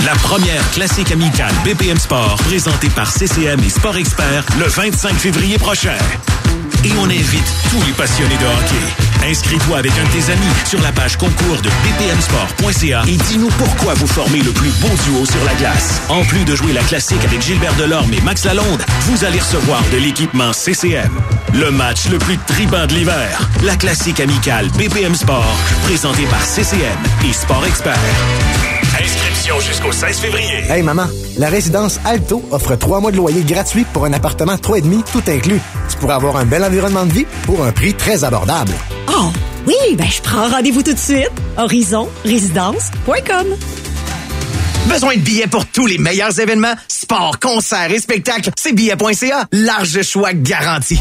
la 0.08 0.14
première 0.14 0.70
classique 0.70 1.12
amicale 1.12 1.52
BPM 1.64 1.98
Sport 1.98 2.36
présentée 2.44 2.88
par 2.88 3.10
CCM 3.10 3.60
et 3.62 3.68
Sport 3.68 3.98
Expert 3.98 4.42
le 4.58 4.64
25 4.64 5.12
février 5.12 5.58
prochain. 5.58 5.98
Et 6.82 6.92
on 6.98 7.04
invite 7.04 7.52
tous 7.70 7.84
les 7.86 7.92
passionnés 7.92 8.36
de 8.36 8.46
hockey. 8.46 9.30
Inscris-toi 9.30 9.76
avec 9.76 9.92
un 9.92 10.04
de 10.04 10.08
tes 10.08 10.32
amis 10.32 10.48
sur 10.64 10.80
la 10.80 10.92
page 10.92 11.18
concours 11.18 11.60
de 11.60 11.68
bpmsport.ca 11.68 13.02
et 13.06 13.16
dis-nous 13.16 13.50
pourquoi 13.58 13.92
vous 13.94 14.06
formez 14.06 14.40
le 14.40 14.50
plus 14.52 14.70
beau 14.80 14.88
duo 14.88 15.26
sur 15.26 15.44
la 15.44 15.54
glace. 15.56 16.00
En 16.08 16.24
plus 16.24 16.44
de 16.46 16.56
jouer 16.56 16.72
la 16.72 16.82
classique 16.84 17.22
avec 17.26 17.42
Gilbert 17.42 17.74
Delorme 17.74 18.14
et 18.14 18.20
Max 18.22 18.46
Lalonde, 18.46 18.82
vous 19.02 19.24
allez 19.26 19.40
recevoir 19.40 19.82
de 19.92 19.98
l'équipement 19.98 20.54
CCM. 20.54 21.10
Le 21.52 21.70
match 21.70 22.08
le 22.08 22.16
plus 22.16 22.38
triband 22.46 22.86
de 22.86 22.94
l'hiver. 22.94 23.46
La 23.62 23.76
classique 23.76 24.20
amicale 24.20 24.70
BPM 24.78 25.14
Sport, 25.14 25.54
présentée 25.82 26.26
par 26.30 26.42
CCM 26.42 26.98
et 27.28 27.32
Sport 27.34 27.66
Expert. 27.66 28.77
Inscription 29.00 29.60
jusqu'au 29.60 29.92
16 29.92 30.18
février. 30.18 30.64
Hey 30.68 30.82
maman, 30.82 31.06
la 31.38 31.48
résidence 31.48 32.00
Alto 32.04 32.42
offre 32.50 32.74
trois 32.74 33.00
mois 33.00 33.12
de 33.12 33.16
loyer 33.16 33.42
gratuit 33.42 33.84
pour 33.92 34.04
un 34.04 34.12
appartement 34.12 34.56
3,5 34.56 35.04
tout 35.12 35.22
inclus. 35.28 35.60
Tu 35.88 35.96
pourrais 35.98 36.14
avoir 36.14 36.36
un 36.36 36.44
bel 36.44 36.64
environnement 36.64 37.06
de 37.06 37.12
vie 37.12 37.26
pour 37.44 37.64
un 37.64 37.70
prix 37.72 37.94
très 37.94 38.24
abordable. 38.24 38.72
Oh, 39.08 39.30
oui, 39.66 39.94
ben 39.96 40.08
je 40.10 40.20
prends 40.20 40.48
rendez-vous 40.48 40.82
tout 40.82 40.94
de 40.94 40.98
suite. 40.98 41.30
Horizonrésidence.com 41.56 43.46
Besoin 44.88 45.14
de 45.14 45.20
billets 45.20 45.46
pour 45.46 45.66
tous 45.66 45.86
les 45.86 45.98
meilleurs 45.98 46.40
événements, 46.40 46.74
sports, 46.88 47.38
concerts 47.38 47.92
et 47.92 48.00
spectacles? 48.00 48.50
C'est 48.56 48.72
billet.ca. 48.72 49.46
Large 49.52 50.02
choix 50.02 50.32
garanti. 50.32 50.98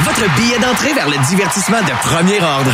Votre 0.00 0.34
billet 0.36 0.58
d'entrée 0.58 0.92
vers 0.92 1.08
le 1.08 1.16
divertissement 1.28 1.80
de 1.80 1.92
premier 2.08 2.40
ordre. 2.42 2.70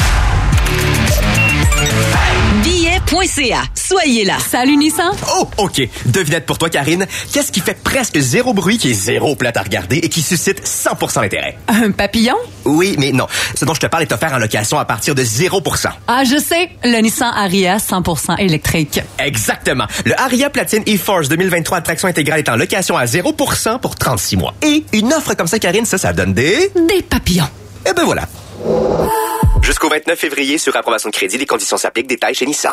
Billet.ca. 3.07 3.63
Soyez 3.75 4.25
là. 4.25 4.37
Salut 4.39 4.77
Nissan. 4.77 5.11
Oh, 5.37 5.49
OK. 5.59 5.81
Devinette 6.07 6.47
pour 6.47 6.59
toi, 6.59 6.69
Karine. 6.71 7.07
Qu'est-ce 7.33 7.51
qui 7.53 7.61
fait 7.61 7.75
presque 7.83 8.19
zéro 8.19 8.55
bruit, 8.55 8.79
qui 8.79 8.91
est 8.91 8.95
zéro 8.95 9.35
plate 9.37 9.57
à 9.57 9.63
regarder 9.63 9.97
et 9.99 10.09
qui 10.09 10.23
suscite 10.23 10.63
100% 10.65 11.23
d'intérêt? 11.23 11.59
Un 11.69 11.91
papillon? 11.91 12.37
Oui, 12.65 12.97
mais 12.99 13.13
non. 13.13 13.27
Ce 13.57 13.65
dont 13.65 13.75
je 13.75 13.81
te 13.81 13.87
parle 13.87 14.03
est 14.05 14.13
offert 14.13 14.33
en 14.33 14.39
location 14.39 14.79
à 14.79 14.85
partir 14.85 15.15
de 15.15 15.23
0% 15.23 15.89
Ah, 16.07 16.23
je 16.25 16.39
sais. 16.39 16.71
Le 16.85 17.01
Nissan 17.01 17.33
Aria 17.35 17.79
100% 17.79 18.39
électrique. 18.41 19.01
Exactement. 19.19 19.87
Le 20.05 20.19
Aria 20.21 20.51
Platine 20.51 20.85
e-Force 20.89 21.29
2023 21.29 21.79
à 21.79 21.81
traction 21.81 22.09
intégrale 22.09 22.41
est 22.41 22.49
en 22.49 22.57
location 22.57 22.97
à 22.97 23.05
0% 23.07 23.81
pour 23.81 23.97
36 23.97 24.37
mois. 24.37 24.55
Et 24.63 24.85
une 24.93 25.13
offre 25.13 25.35
comme 25.35 25.47
ça, 25.47 25.59
Karine, 25.59 25.85
ça, 25.87 25.99
ça 25.99 26.13
donne 26.13 26.33
des... 26.35 26.71
Des 26.89 27.03
papillons. 27.03 27.49
Eh 27.89 27.93
ben 27.93 28.05
voilà. 28.05 28.23
Jusqu'au 29.63 29.89
29 29.89 30.19
février, 30.19 30.59
sur 30.59 30.77
approbation 30.77 31.11
de 31.11 31.15
crédit, 31.15 31.39
les 31.39 31.47
conditions 31.47 31.77
s'appliquent. 31.77 32.09
Détails 32.09 32.35
chez 32.35 32.47
Nissan. 32.47 32.73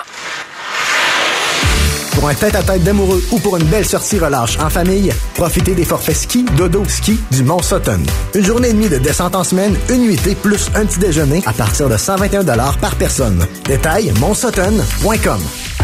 Pour 2.17 2.29
un 2.29 2.33
tête-à-tête 2.33 2.83
d'amoureux 2.83 3.23
ou 3.29 3.39
pour 3.39 3.57
une 3.57 3.65
belle 3.65 3.85
sortie 3.85 4.17
relâche 4.17 4.57
en 4.57 4.71
famille, 4.71 5.13
profitez 5.35 5.75
des 5.75 5.85
forfaits 5.85 6.15
ski, 6.15 6.45
dodo, 6.57 6.83
ski 6.87 7.19
du 7.29 7.43
Mont 7.43 7.61
Sutton. 7.61 8.01
Une 8.33 8.43
journée 8.43 8.69
et 8.69 8.73
demie 8.73 8.89
de 8.89 8.97
descente 8.97 9.35
en 9.35 9.43
semaine, 9.43 9.77
une 9.89 10.01
nuitée 10.01 10.33
plus 10.33 10.67
un 10.73 10.87
petit 10.87 10.97
déjeuner 10.97 11.43
à 11.45 11.53
partir 11.53 11.89
de 11.89 11.95
121 11.95 12.43
par 12.81 12.95
personne. 12.95 13.45
Détails, 13.65 14.11
montsutton.com. 14.19 15.41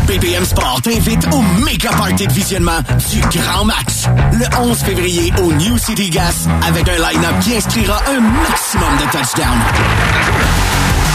BPM 0.07 0.43
Sport 0.43 0.81
t'invite 0.81 1.23
au 1.31 1.41
méga 1.63 1.91
party 1.91 2.25
de 2.25 2.33
visionnement 2.33 2.79
du 3.11 3.19
Grand 3.37 3.65
Max. 3.65 4.07
Le 4.31 4.45
11 4.59 4.77
février 4.79 5.31
au 5.37 5.53
New 5.53 5.77
City 5.77 6.09
Gas 6.09 6.47
avec 6.67 6.89
un 6.89 6.97
line-up 6.97 7.39
qui 7.43 7.55
inscrira 7.55 8.01
un 8.07 8.19
maximum 8.19 8.97
de 8.97 9.03
touchdowns. 9.11 10.62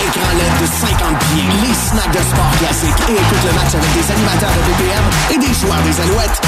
Écran 0.01 0.31
LED 0.39 0.55
de 0.61 0.67
50 0.67 1.19
pieds, 1.19 1.49
les 1.63 1.75
snacks 1.75 2.13
de 2.13 2.23
sport 2.23 2.53
classiques 2.59 3.03
et 3.09 3.13
écoute 3.13 3.45
le 3.45 3.53
match 3.53 3.75
avec 3.75 3.93
des 3.95 4.13
animateurs 4.13 4.55
de 4.55 4.63
BPM 4.71 5.05
et 5.35 5.39
des 5.39 5.55
joueurs 5.55 5.83
des 5.83 6.01
Alouettes. 6.01 6.41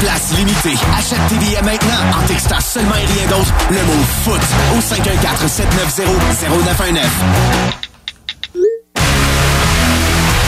Place 0.00 0.32
limitée. 0.36 0.78
Achète 0.98 1.20
tes 1.28 1.62
maintenant 1.62 2.18
en 2.18 2.26
textant 2.26 2.60
seulement 2.60 2.96
et 2.96 3.06
rien 3.06 3.26
d'autre 3.28 3.52
le 3.70 3.82
mot 3.84 4.04
foot 4.24 4.40
au 4.76 4.80
514 4.80 5.50
790 5.50 6.46
0919. 6.50 7.06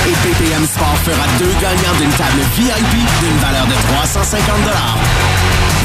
Et 0.07 0.13
PPM 0.13 0.67
Sport 0.67 0.99
fera 1.05 1.27
deux 1.39 1.55
gagnants 1.63 1.97
d'une 1.99 2.11
table 2.11 2.41
VIP 2.57 2.93
d'une 3.21 3.39
valeur 3.39 3.67
de 3.67 3.75
350 3.95 4.45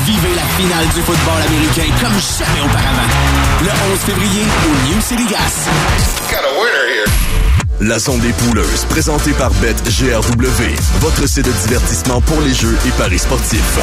Vivez 0.10 0.34
la 0.34 0.42
finale 0.58 0.88
du 0.96 1.02
football 1.02 1.40
américain 1.46 1.94
comme 2.02 2.14
jamais 2.14 2.62
auparavant. 2.62 3.08
Le 3.62 3.70
11 3.94 4.00
février 4.00 4.42
au 4.66 4.90
New 4.90 5.00
City 5.02 5.28
Gas. 5.30 5.70
La 7.80 8.00
zone 8.00 8.20
des 8.20 8.34
pouleuses, 8.34 8.86
présentée 8.90 9.34
par 9.34 9.52
BetGRW, 9.62 10.64
votre 11.02 11.30
site 11.30 11.46
de 11.46 11.52
divertissement 11.52 12.22
pour 12.22 12.42
les 12.42 12.56
jeux 12.56 12.76
et 12.88 12.92
paris 12.98 13.20
sportifs. 13.20 13.78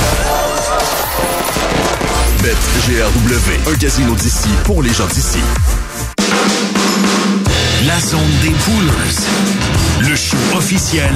BetGRW, 2.42 3.70
un 3.72 3.76
casino 3.76 4.12
d'ici 4.16 4.48
pour 4.64 4.82
les 4.82 4.92
gens 4.92 5.06
d'ici. 5.06 5.38
La 7.84 8.00
zone 8.00 8.20
des 8.42 8.50
pouleuses, 8.50 9.26
le 10.08 10.16
show 10.16 10.36
officiel 10.56 11.12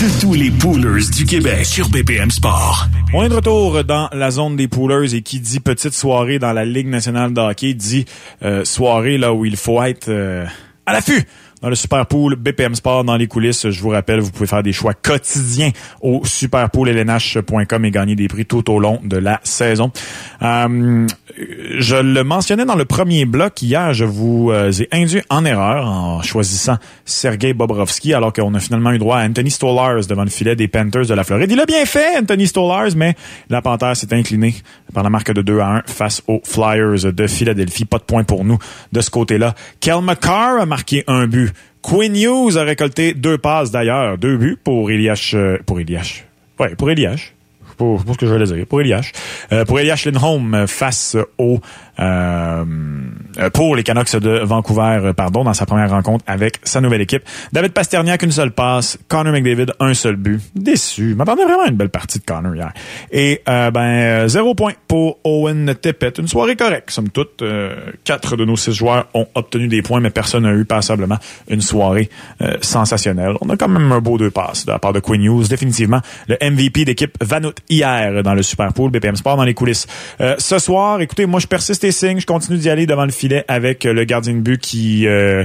de 0.00 0.20
tous 0.20 0.34
les 0.34 0.50
poolers 0.50 1.08
du 1.16 1.24
Québec 1.24 1.64
sur 1.64 1.88
BPM 1.88 2.30
Sport. 2.32 2.88
On 3.14 3.22
est 3.22 3.28
de 3.28 3.34
retour 3.34 3.84
dans 3.84 4.08
la 4.12 4.32
zone 4.32 4.56
des 4.56 4.66
poolers 4.66 5.14
et 5.14 5.22
qui 5.22 5.38
dit 5.38 5.60
petite 5.60 5.94
soirée 5.94 6.40
dans 6.40 6.52
la 6.52 6.64
Ligue 6.64 6.88
nationale 6.88 7.32
de 7.32 7.40
hockey 7.40 7.74
dit 7.74 8.04
euh, 8.42 8.64
soirée 8.64 9.16
là 9.16 9.32
où 9.32 9.44
il 9.44 9.56
faut 9.56 9.80
être 9.80 10.08
euh, 10.08 10.44
à 10.86 10.92
l'affût 10.92 11.22
dans 11.62 11.68
le 11.68 11.74
Super 11.74 12.06
Pool 12.06 12.36
BPM 12.36 12.74
Sport 12.74 13.04
dans 13.04 13.16
les 13.16 13.26
coulisses. 13.26 13.68
Je 13.68 13.80
vous 13.80 13.90
rappelle, 13.90 14.20
vous 14.20 14.30
pouvez 14.30 14.46
faire 14.46 14.62
des 14.62 14.72
choix 14.72 14.94
quotidiens 14.94 15.70
au 16.00 16.22
superpoollnh.com 16.24 17.84
et 17.84 17.90
gagner 17.90 18.14
des 18.14 18.28
prix 18.28 18.46
tout 18.46 18.70
au 18.70 18.78
long 18.78 19.00
de 19.02 19.16
la 19.16 19.40
saison. 19.42 19.90
Euh, 20.42 21.06
je 21.78 21.96
le 21.96 22.24
mentionnais 22.24 22.64
dans 22.64 22.76
le 22.76 22.84
premier 22.84 23.24
bloc 23.24 23.60
hier, 23.62 23.92
je 23.92 24.04
vous 24.04 24.50
euh, 24.50 24.70
ai 24.72 24.88
induit 24.92 25.22
en 25.30 25.44
erreur 25.44 25.86
en 25.86 26.22
choisissant 26.22 26.78
Sergei 27.04 27.52
Bobrovski 27.52 28.14
alors 28.14 28.32
qu'on 28.32 28.54
a 28.54 28.60
finalement 28.60 28.92
eu 28.92 28.98
droit 28.98 29.18
à 29.18 29.26
Anthony 29.26 29.50
Stollars 29.50 30.06
devant 30.06 30.24
le 30.24 30.30
filet 30.30 30.56
des 30.56 30.68
Panthers 30.68 31.06
de 31.06 31.14
la 31.14 31.24
Floride. 31.24 31.50
Il 31.50 31.60
a 31.60 31.66
bien 31.66 31.84
fait, 31.84 32.18
Anthony 32.18 32.46
Stollars, 32.46 32.90
mais 32.96 33.14
la 33.50 33.62
Panthère 33.62 33.96
s'est 33.96 34.12
inclinée 34.14 34.54
par 34.92 35.02
la 35.02 35.10
marque 35.10 35.32
de 35.32 35.42
2 35.42 35.60
à 35.60 35.68
1 35.68 35.82
face 35.86 36.22
aux 36.26 36.40
Flyers 36.44 37.12
de 37.12 37.26
Philadelphie. 37.26 37.84
Pas 37.84 37.98
de 37.98 38.04
point 38.04 38.24
pour 38.24 38.44
nous 38.44 38.58
de 38.92 39.00
ce 39.00 39.10
côté-là. 39.10 39.54
Kel 39.80 40.00
McCarr 40.02 40.60
a 40.60 40.66
marqué 40.66 41.04
un 41.06 41.26
but. 41.26 41.47
Quinn 41.82 42.14
Hughes 42.14 42.56
a 42.56 42.62
récolté 42.62 43.14
deux 43.14 43.38
passes 43.38 43.70
d'ailleurs, 43.70 44.18
deux 44.18 44.36
buts 44.36 44.58
pour 44.62 44.90
Elias, 44.90 45.32
euh, 45.34 45.58
pour 45.64 45.80
Elias. 45.80 46.22
Ouais, 46.58 46.74
pour 46.74 46.90
Elias 46.90 47.32
pour, 47.76 48.00
ce 48.00 48.18
que 48.18 48.26
je 48.26 48.32
voulais 48.32 48.44
dire, 48.44 48.66
pour 48.66 48.80
Elias. 48.80 49.12
Euh, 49.52 49.64
pour 49.64 49.78
Elias 49.78 50.02
Lindholm 50.04 50.66
face 50.66 51.16
au 51.38 51.60
euh, 52.00 52.64
pour 53.52 53.76
les 53.76 53.82
Canucks 53.82 54.16
de 54.16 54.40
Vancouver, 54.44 55.00
euh, 55.02 55.12
pardon, 55.12 55.44
dans 55.44 55.54
sa 55.54 55.66
première 55.66 55.90
rencontre 55.90 56.24
avec 56.26 56.58
sa 56.62 56.80
nouvelle 56.80 57.00
équipe. 57.00 57.22
David 57.52 57.72
Pasterniak, 57.72 58.22
une 58.22 58.32
seule 58.32 58.52
passe. 58.52 58.98
Connor 59.08 59.32
McDavid, 59.32 59.72
un 59.80 59.94
seul 59.94 60.16
but. 60.16 60.40
Déçu. 60.54 61.14
M'attendais 61.14 61.44
vraiment 61.44 61.66
une 61.66 61.76
belle 61.76 61.88
partie 61.88 62.18
de 62.18 62.24
Connor 62.24 62.54
hier. 62.54 62.72
Et 63.10 63.42
euh, 63.48 63.70
ben 63.70 64.28
zéro 64.28 64.54
point 64.54 64.72
pour 64.86 65.18
Owen 65.24 65.74
Tippett. 65.80 66.18
Une 66.18 66.28
soirée 66.28 66.56
correcte, 66.56 66.90
somme 66.90 67.10
toute. 67.10 67.42
quatre 68.04 68.36
de 68.36 68.44
nos 68.44 68.56
six 68.56 68.72
joueurs 68.72 69.08
ont 69.14 69.26
obtenu 69.34 69.68
des 69.68 69.82
points, 69.82 70.00
mais 70.00 70.10
personne 70.10 70.44
n'a 70.44 70.52
eu 70.52 70.64
passablement 70.64 71.18
une 71.48 71.60
soirée 71.60 72.08
sensationnelle. 72.60 73.34
On 73.40 73.48
a 73.50 73.56
quand 73.56 73.68
même 73.68 73.90
un 73.92 74.00
beau 74.00 74.18
deux 74.18 74.30
passes 74.30 74.66
de 74.66 74.72
la 74.72 74.78
part 74.78 74.92
de 74.92 75.00
Quinn 75.00 75.22
Hughes. 75.22 75.48
Définitivement, 75.48 76.00
le 76.28 76.36
MVP 76.40 76.84
d'équipe 76.84 77.16
Vanout 77.20 77.54
hier 77.68 78.22
dans 78.22 78.34
le 78.34 78.42
Super 78.42 78.72
Pool 78.72 78.90
BPM 78.90 79.16
Sport 79.16 79.36
dans 79.36 79.44
les 79.44 79.54
coulisses. 79.54 79.86
ce 80.38 80.58
soir, 80.58 81.00
écoutez, 81.00 81.26
moi 81.26 81.40
je 81.40 81.46
persiste 81.46 81.84
je 81.90 82.26
continue 82.26 82.58
d'y 82.58 82.70
aller 82.70 82.86
devant 82.86 83.04
le 83.04 83.10
filet 83.10 83.44
avec 83.48 83.86
euh, 83.86 83.92
le 83.92 84.04
gardien 84.04 84.34
de 84.34 84.40
but 84.40 84.60
qui 84.60 85.06
euh, 85.06 85.44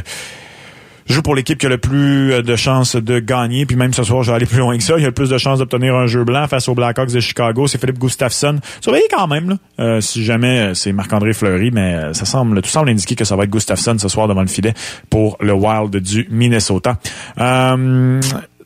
joue 1.07 1.21
pour 1.21 1.35
l'équipe 1.35 1.57
qui 1.57 1.65
a 1.65 1.69
le 1.69 1.77
plus 1.77 2.33
euh, 2.33 2.41
de 2.41 2.55
chances 2.55 2.95
de 2.95 3.19
gagner. 3.19 3.65
Puis 3.65 3.75
même 3.75 3.93
ce 3.93 4.03
soir, 4.03 4.23
je 4.23 4.31
vais 4.31 4.35
aller 4.35 4.45
plus 4.45 4.59
loin 4.59 4.77
que 4.77 4.83
ça. 4.83 4.95
Il 4.97 5.03
a 5.03 5.07
le 5.07 5.13
plus 5.13 5.29
de 5.29 5.37
chances 5.37 5.59
d'obtenir 5.59 5.95
un 5.95 6.07
jeu 6.07 6.23
blanc 6.23 6.47
face 6.47 6.67
aux 6.67 6.75
Blackhawks 6.75 7.11
de 7.11 7.19
Chicago. 7.19 7.67
C'est 7.67 7.79
Philippe 7.79 7.99
Gustafsson. 7.99 8.59
Surveillez 8.81 9.07
quand 9.09 9.27
même, 9.27 9.57
si 10.01 10.23
jamais 10.23 10.73
c'est 10.75 10.91
Marc-André 10.91 11.33
Fleury, 11.33 11.71
mais 11.71 12.13
ça 12.13 12.25
semble, 12.25 12.61
tout 12.61 12.69
semble 12.69 12.89
indiquer 12.89 13.15
que 13.15 13.25
ça 13.25 13.35
va 13.35 13.43
être 13.43 13.49
Gustafsson 13.49 13.97
ce 13.99 14.07
soir 14.07 14.27
devant 14.27 14.41
le 14.41 14.47
filet 14.47 14.73
pour 15.09 15.37
le 15.39 15.53
Wild 15.53 15.95
du 15.97 16.27
Minnesota. 16.29 16.97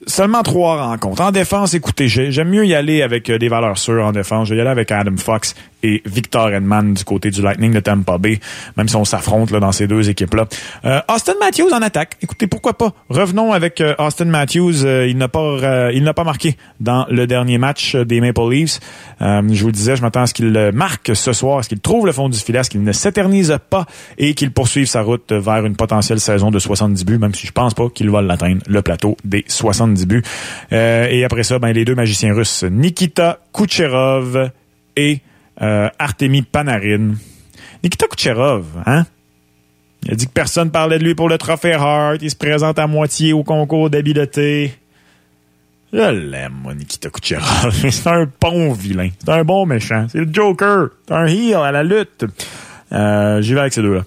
Seulement 0.07 0.41
trois 0.41 0.87
rencontres. 0.87 1.21
En 1.21 1.31
défense, 1.31 1.73
écoutez, 1.73 2.07
j'aime 2.07 2.47
mieux 2.47 2.65
y 2.65 2.73
aller 2.73 3.01
avec 3.01 3.29
des 3.29 3.49
valeurs 3.49 3.77
sûres 3.77 4.05
en 4.05 4.13
défense. 4.13 4.47
Je 4.47 4.53
vais 4.53 4.59
y 4.59 4.61
aller 4.61 4.69
avec 4.69 4.89
Adam 4.89 5.17
Fox 5.17 5.53
et 5.83 6.01
Victor 6.05 6.51
Edman 6.51 6.93
du 6.93 7.03
côté 7.03 7.29
du 7.29 7.41
Lightning 7.41 7.71
de 7.71 7.79
Tampa 7.79 8.17
Bay, 8.17 8.39
même 8.77 8.87
si 8.87 8.95
on 8.95 9.05
s'affronte 9.05 9.51
dans 9.51 9.71
ces 9.71 9.87
deux 9.87 10.09
équipes-là. 10.09 10.47
Euh, 10.85 11.01
Austin 11.13 11.33
Matthews 11.39 11.71
en 11.73 11.81
attaque. 11.81 12.17
Écoutez, 12.21 12.47
pourquoi 12.47 12.77
pas? 12.77 12.93
Revenons 13.09 13.53
avec 13.53 13.81
euh, 13.81 13.93
Austin 13.99 14.25
Matthews. 14.25 14.83
Euh, 14.83 15.07
il 15.07 15.17
n'a 15.17 15.27
pas 15.27 15.91
il 15.93 16.03
n'a 16.03 16.13
pas 16.13 16.23
marqué 16.23 16.57
dans 16.79 17.05
le 17.09 17.27
dernier 17.27 17.57
match 17.57 17.95
des 17.95 18.21
Maple 18.21 18.49
Leafs. 18.49 18.79
je 19.19 19.61
vous 19.61 19.67
le 19.67 19.71
disais, 19.71 19.95
je 19.95 20.01
m'attends 20.01 20.21
à 20.21 20.27
ce 20.27 20.33
qu'il 20.33 20.71
marque 20.73 21.15
ce 21.15 21.33
soir, 21.33 21.59
à 21.59 21.63
ce 21.63 21.69
qu'il 21.69 21.79
trouve 21.79 22.05
le 22.05 22.11
fond 22.11 22.29
du 22.29 22.37
filet, 22.37 22.59
à 22.59 22.63
ce 22.63 22.69
qu'il 22.69 22.83
ne 22.83 22.91
s'éternise 22.91 23.57
pas 23.69 23.85
et 24.17 24.33
qu'il 24.33 24.51
poursuive 24.51 24.87
sa 24.87 25.01
route 25.01 25.31
vers 25.31 25.65
une 25.65 25.75
potentielle 25.75 26.19
saison 26.19 26.51
de 26.51 26.59
70 26.59 27.05
buts, 27.05 27.17
même 27.17 27.33
si 27.33 27.47
je 27.47 27.51
pense 27.51 27.73
pas 27.73 27.89
qu'il 27.89 28.09
va 28.09 28.21
l'atteindre, 28.21 28.61
le 28.67 28.81
plateau 28.81 29.17
des 29.23 29.45
70 29.47 30.05
buts. 30.05 30.23
et 30.71 31.23
après 31.23 31.43
ça, 31.43 31.59
ben, 31.59 31.71
les 31.71 31.85
deux 31.85 31.95
magiciens 31.95 32.33
russes, 32.33 32.63
Nikita 32.63 33.39
Kucherov 33.53 34.51
et 34.95 35.21
euh, 35.61 35.89
Panarin. 36.51 37.13
Nikita 37.83 38.07
Kucherov, 38.07 38.65
hein? 38.85 39.05
Il 40.03 40.11
a 40.11 40.15
dit 40.15 40.27
que 40.27 40.31
personne 40.31 40.71
parlait 40.71 40.99
de 40.99 41.03
lui 41.03 41.15
pour 41.15 41.27
le 41.29 41.37
trophée 41.37 41.73
Hart. 41.73 42.19
Il 42.21 42.29
se 42.29 42.35
présente 42.35 42.79
à 42.79 42.87
moitié 42.87 43.33
au 43.33 43.43
concours 43.43 43.89
d'habileté. 43.89 44.73
Je 45.91 45.99
l'aime, 45.99 46.53
moi, 46.63 46.73
Nikita 46.73 47.09
Kucherov. 47.09 47.73
C'est 47.89 48.07
un 48.07 48.27
bon 48.39 48.73
vilain. 48.73 49.09
C'est 49.19 49.31
un 49.31 49.43
bon 49.43 49.65
méchant. 49.65 50.07
C'est 50.09 50.19
le 50.19 50.29
Joker. 50.31 50.89
C'est 51.07 51.13
un 51.13 51.25
heel 51.25 51.55
à 51.55 51.71
la 51.71 51.83
lutte. 51.83 52.25
Euh, 52.91 53.41
J'y 53.41 53.53
vais 53.53 53.61
avec 53.61 53.73
ces 53.73 53.81
deux-là. 53.81 54.03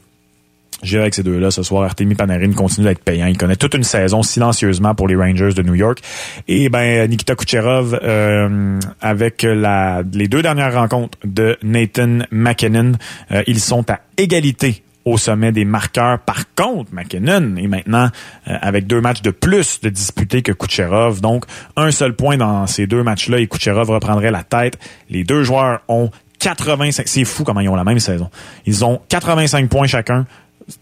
J'irai 0.82 1.02
avec 1.02 1.14
ces 1.14 1.22
deux-là 1.22 1.50
ce 1.50 1.62
soir. 1.62 1.84
Artemi 1.84 2.14
Panarin 2.14 2.52
continue 2.52 2.86
d'être 2.86 3.02
payant. 3.04 3.26
Il 3.26 3.36
connaît 3.36 3.56
toute 3.56 3.74
une 3.74 3.84
saison 3.84 4.22
silencieusement 4.22 4.94
pour 4.94 5.08
les 5.08 5.16
Rangers 5.16 5.52
de 5.52 5.62
New 5.62 5.74
York. 5.74 6.00
Et 6.48 6.68
ben 6.68 7.08
Nikita 7.08 7.34
Kucherov, 7.34 7.98
euh, 8.02 8.78
avec 9.00 9.42
les 9.42 10.28
deux 10.28 10.42
dernières 10.42 10.74
rencontres 10.74 11.18
de 11.24 11.58
Nathan 11.62 12.20
McKinnon, 12.30 12.92
euh, 13.32 13.42
ils 13.46 13.60
sont 13.60 13.90
à 13.90 14.00
égalité 14.16 14.82
au 15.04 15.18
sommet 15.18 15.52
des 15.52 15.64
marqueurs. 15.64 16.18
Par 16.20 16.44
contre, 16.54 16.92
McKinnon 16.92 17.56
est 17.56 17.66
maintenant 17.66 18.08
euh, 18.48 18.56
avec 18.60 18.86
deux 18.86 19.00
matchs 19.00 19.22
de 19.22 19.30
plus 19.30 19.80
de 19.80 19.88
disputés 19.88 20.42
que 20.42 20.52
Kucherov. 20.52 21.20
Donc, 21.20 21.44
un 21.76 21.90
seul 21.90 22.14
point 22.14 22.36
dans 22.36 22.66
ces 22.66 22.86
deux 22.86 23.02
matchs-là 23.02 23.38
et 23.38 23.46
Kucherov 23.46 23.90
reprendrait 23.90 24.30
la 24.30 24.42
tête. 24.42 24.78
Les 25.08 25.24
deux 25.24 25.42
joueurs 25.42 25.80
ont 25.88 26.10
85. 26.38 27.06
C'est 27.06 27.24
fou 27.24 27.44
comment 27.44 27.60
ils 27.60 27.68
ont 27.68 27.76
la 27.76 27.84
même 27.84 27.98
saison. 27.98 28.30
Ils 28.66 28.84
ont 28.84 29.00
85 29.08 29.68
points 29.68 29.86
chacun. 29.86 30.26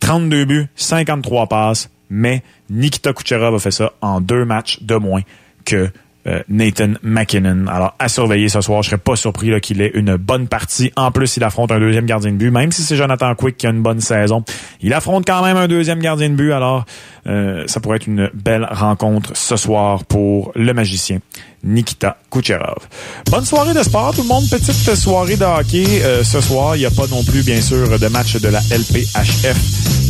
32 0.01 0.45
buts, 0.45 0.67
53 0.77 1.47
passes, 1.47 1.91
mais 2.11 2.43
Nikita 2.71 3.13
Kucherov 3.13 3.55
a 3.55 3.59
fait 3.59 3.71
ça 3.71 3.93
en 4.01 4.21
deux 4.21 4.45
matchs 4.45 4.83
de 4.83 4.95
moins 4.97 5.23
que 5.65 5.91
euh, 6.27 6.43
Nathan 6.49 6.95
McKinnon. 7.03 7.67
Alors, 7.69 7.95
à 7.99 8.09
surveiller 8.09 8.49
ce 8.49 8.61
soir. 8.61 8.83
Je 8.83 8.91
serais 8.91 8.99
pas 8.99 9.17
surpris 9.17 9.59
qu'il 9.61 9.81
ait 9.81 9.93
une 9.95 10.17
bonne 10.17 10.47
partie. 10.47 10.93
En 10.97 11.11
plus, 11.11 11.37
il 11.37 11.45
affronte 11.45 11.73
un 11.73 11.79
deuxième 11.79 12.07
gardien 12.07 12.33
de 12.33 12.37
but. 12.37 12.51
Même 12.51 12.71
si 12.71 12.83
c'est 12.83 12.97
Jonathan 12.97 13.35
Quick 13.35 13.57
qui 13.57 13.67
a 13.67 13.71
une 13.71 13.83
bonne 13.83 14.01
saison, 14.01 14.45
il 14.83 14.93
affronte 14.93 15.27
quand 15.27 15.43
même 15.43 15.57
un 15.57 15.69
deuxième 15.69 16.01
gardien 16.01 16.29
de 16.29 16.35
but. 16.35 16.53
Alors, 16.53 16.85
euh, 17.29 17.65
ça 17.67 17.81
pourrait 17.81 17.97
être 17.97 18.07
une 18.07 18.31
belle 18.33 18.67
rencontre 18.71 19.33
ce 19.35 19.57
soir 19.57 20.05
pour 20.05 20.53
le 20.55 20.73
magicien 20.73 21.21
Nikita 21.65 22.17
Kucherov. 22.31 22.89
Bonne 23.31 23.45
soirée 23.45 23.75
de 23.75 23.83
sport, 23.83 24.15
tout 24.15 24.23
le 24.23 24.29
monde. 24.29 24.49
Petite 24.49 24.95
soirée 24.95 25.37
de 25.37 25.45
hockey 25.45 26.03
euh, 26.03 26.23
ce 26.23 26.41
soir. 26.41 26.77
Il 26.77 26.81
n'y 26.81 26.87
a 26.87 26.91
pas 26.91 27.07
non 27.11 27.25
plus, 27.25 27.43
bien 27.43 27.61
sûr, 27.61 27.99
de 27.99 28.07
match 28.09 28.37
de 28.37 28.49
la 28.49 28.61
LPHF 28.61 29.57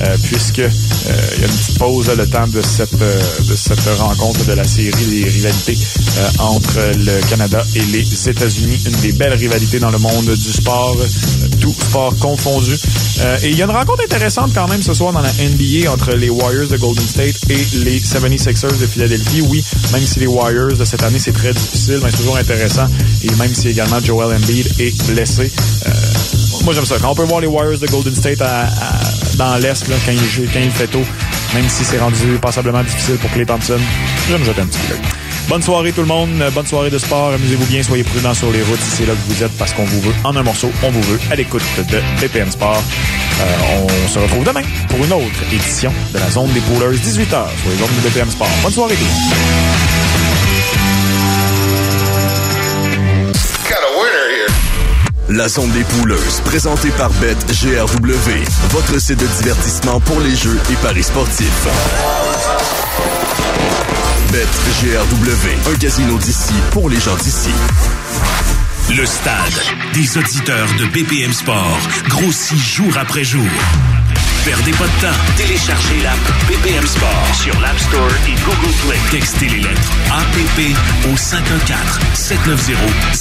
euh, 0.01 0.17
puisque 0.25 0.61
euh, 0.61 0.69
il 1.37 1.41
y 1.41 1.45
a 1.45 1.47
une 1.47 1.53
petite 1.53 1.79
pause 1.79 2.11
le 2.17 2.29
temps 2.29 2.47
de 2.47 2.63
cette 2.63 2.99
de 2.99 3.57
cette 3.57 3.89
rencontre 3.99 4.45
de 4.47 4.53
la 4.53 4.65
série 4.65 4.91
des 5.07 5.25
rivalités 5.25 5.79
entre 6.39 6.79
le 6.97 7.29
Canada 7.29 7.65
et 7.75 7.81
les 7.81 8.29
États-Unis. 8.29 8.79
Une 8.87 9.01
des 9.01 9.13
belles 9.13 9.35
rivalités 9.35 9.79
dans 9.79 9.91
le 9.91 9.99
monde 9.99 10.27
du 10.27 10.53
sport. 10.53 10.97
tout 11.61 11.73
sport 11.73 12.15
confondu. 12.17 12.77
Euh, 13.21 13.39
et 13.43 13.49
il 13.49 13.57
y 13.57 13.63
a 13.63 13.65
une 13.65 13.71
rencontre 13.71 14.05
intéressante 14.05 14.53
quand 14.55 14.69
même 14.69 14.83
ce 14.83 14.95
soir 14.95 15.13
dans 15.13 15.21
la 15.21 15.33
NBA 15.33 15.91
entre 15.91 16.13
les 16.13 16.31
Warriors 16.31 16.69
de 16.69 16.77
Golden 16.77 17.05
State 17.09 17.37
et 17.51 17.79
les 17.85 17.99
76ers 18.01 18.79
de 18.81 18.87
Philadelphie. 18.87 19.43
Oui, 19.43 19.65
même 19.93 20.07
si 20.07 20.21
les 20.21 20.27
Warriors 20.27 20.77
de 20.77 20.85
cette 20.85 21.03
année, 21.03 21.19
c'est 21.19 21.33
très 21.33 21.53
difficile, 21.53 22.01
mais 22.03 22.11
c'est 22.11 22.19
toujours 22.19 22.37
intéressant. 22.37 22.87
Et 23.23 23.31
même 23.37 23.55
si 23.55 23.69
également 23.69 24.01
Joel 24.01 24.37
Embiid 24.37 24.67
est 24.79 25.11
blessé. 25.11 25.51
Euh, 25.87 25.91
moi, 26.65 26.75
j'aime 26.75 26.85
ça. 26.85 26.97
Quand 27.01 27.11
on 27.11 27.15
peut 27.15 27.25
voir 27.25 27.41
les 27.41 27.47
Warriors 27.47 27.79
de 27.79 27.87
Golden 27.87 28.15
State 28.15 28.39
dans 29.37 29.57
l'Est, 29.57 29.87
quand, 29.87 30.13
il, 30.13 30.51
quand 30.51 30.61
il 30.61 30.71
fait 30.71 30.89
tôt, 30.89 31.05
même 31.55 31.69
si 31.69 31.85
c'est 31.85 31.99
rendu 31.99 32.39
passablement 32.41 32.83
difficile 32.83 33.17
pour 33.17 33.31
Clay 33.31 33.47
Thompson, 33.47 33.79
j'aime 34.29 34.45
jeter 34.45 34.61
un 34.61 34.67
petit 34.67 34.81
peu 34.89 35.28
Bonne 35.49 35.63
soirée 35.63 35.93
tout 35.93 36.03
le 36.03 36.07
monde, 36.07 36.29
bonne 36.53 36.67
soirée 36.67 36.91
de 36.91 36.99
sport, 36.99 37.33
amusez-vous 37.33 37.65
bien, 37.67 37.83
soyez 37.83 38.05
prudents 38.05 38.35
sur 38.35 38.53
les 38.53 38.63
routes 38.63 38.81
si 38.81 38.97
c'est 38.97 39.07
là 39.07 39.15
que 39.15 39.33
vous 39.33 39.43
êtes 39.43 39.57
parce 39.57 39.73
qu'on 39.73 39.85
vous 39.85 40.01
veut 40.03 40.13
en 40.23 40.37
un 40.37 40.43
morceau, 40.43 40.71
on 40.83 40.91
vous 40.91 41.01
veut 41.01 41.19
à 41.31 41.37
l'écoute 41.37 41.63
de 41.79 42.01
BPM 42.21 42.51
Sport. 42.51 42.83
Euh, 43.41 43.87
on 44.05 44.09
se 44.09 44.19
retrouve 44.19 44.45
demain 44.45 44.61
pour 44.89 45.03
une 45.03 45.13
autre 45.13 45.43
édition 45.51 45.91
de 46.13 46.19
la 46.19 46.31
zone 46.31 46.53
des 46.53 46.61
poolers 46.61 46.99
18h 46.99 47.47
sur 47.61 47.71
les 47.71 47.77
zones 47.79 47.89
de 47.97 48.09
BPM 48.09 48.31
Sport. 48.31 48.51
Bonne 48.63 48.73
soirée 48.73 48.95
tout 48.95 49.05
le 49.05 49.11
monde. 49.11 50.19
La 55.31 55.49
zone 55.49 55.71
des 55.71 55.85
pouleuses, 55.85 56.41
présentée 56.45 56.91
par 56.91 57.11
BetGRW, 57.21 58.45
votre 58.71 58.99
site 59.01 59.21
de 59.21 59.27
divertissement 59.43 60.01
pour 60.01 60.21
les 60.21 60.35
jeux 60.35 60.59
et 60.71 60.75
paris 60.77 61.03
sportifs. 61.03 61.69
BetGRW, 64.33 65.73
un 65.73 65.77
casino 65.79 66.19
d'ici 66.19 66.53
pour 66.71 66.91
les 66.91 67.01
gens 67.01 67.17
d'ici. 67.17 67.51
Le 68.91 69.07
stade 69.07 69.63
des 69.95 70.19
auditeurs 70.19 70.69
de 70.79 70.87
BPM 70.87 71.33
Sport 71.33 71.79
grossit 72.09 72.59
jour 72.59 72.97
après 72.99 73.25
jour. 73.25 73.47
Perdez 74.45 74.73
pas 74.73 74.85
de 74.85 75.01
temps. 75.01 75.19
Téléchargez 75.37 76.01
l'app 76.03 76.19
BPM 76.63 76.87
Sport 76.87 77.35
sur 77.35 77.61
l'App 77.61 77.79
Store 77.79 78.11
et 78.27 78.35
Google 78.45 78.75
Play. 78.87 78.99
Textez 79.11 79.49
les 79.49 79.61
lettres 79.61 79.93
APP 80.11 80.75
au 81.07 81.15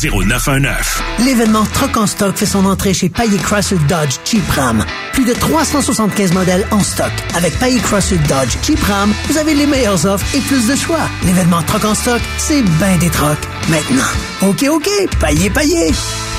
514-790-0919. 0.04 1.02
L'événement 1.26 1.65
Troc 1.65 1.97
en 1.97 2.08
stock 2.08 2.36
fait 2.36 2.45
son 2.45 2.65
entrée 2.65 2.93
chez 2.93 3.10
Payet 3.10 3.38
Chrysler 3.38 3.80
Dodge 3.88 4.17
Jeep 4.26 4.47
Ram. 4.52 4.86
Plus 5.13 5.26
de 5.26 5.34
375 5.34 6.34
modèles 6.34 6.65
en 6.71 6.80
stock. 6.80 7.12
Avec 7.36 7.58
Payet 7.60 7.80
Chrysler 7.80 8.19
Dodge 8.30 8.58
Jeep 8.63 8.82
Ram, 8.84 9.13
vous 9.30 9.38
avez 9.38 9.54
les 9.54 9.65
meilleures 9.67 10.06
offres 10.06 10.26
et 10.36 10.39
plus 10.41 10.67
de 10.67 10.76
choix. 10.76 11.10
L'événement 11.26 11.62
Troc 11.63 11.86
en 11.86 11.95
stock, 11.95 12.21
c'est 12.38 12.62
bien 12.62 12.97
des 12.97 13.10
trocs. 13.10 13.38
Maintenant, 13.69 14.12
OK, 14.41 14.65
OK, 14.69 14.89
Payet, 15.19 15.50
Payet. 15.50 15.91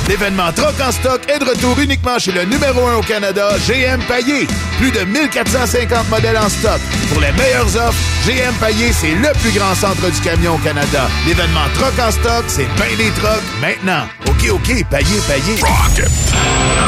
L'événement 0.08 0.50
Troc 0.52 0.74
en 0.80 0.90
stock 0.90 1.20
est 1.28 1.38
de 1.38 1.44
retour 1.44 1.78
uniquement 1.78 2.18
chez 2.18 2.32
le 2.32 2.44
numéro 2.44 2.86
1 2.86 2.94
au 2.96 3.02
Canada, 3.02 3.50
GM 3.66 4.00
Paillé. 4.08 4.46
Plus 4.78 4.90
de 4.90 5.00
1450 5.00 6.08
modèles 6.08 6.38
en 6.38 6.48
stock. 6.48 6.80
Pour 7.12 7.20
les 7.20 7.32
meilleures 7.32 7.76
offres, 7.76 7.98
GM 8.26 8.54
Paillé, 8.58 8.90
c'est 8.92 9.14
le 9.14 9.30
plus 9.42 9.50
grand 9.50 9.74
centre 9.74 10.10
du 10.10 10.20
camion 10.20 10.54
au 10.54 10.58
Canada. 10.58 11.08
L'événement 11.26 11.68
Troc 11.74 11.92
en 11.98 12.10
stock, 12.10 12.44
c'est 12.46 12.66
bien 12.76 12.96
des 12.96 13.10
trocs 13.20 13.42
maintenant. 13.60 14.04
OK, 14.26 14.48
OK, 14.50 14.84
Paillé, 14.90 15.20
Paillé. 15.28 15.56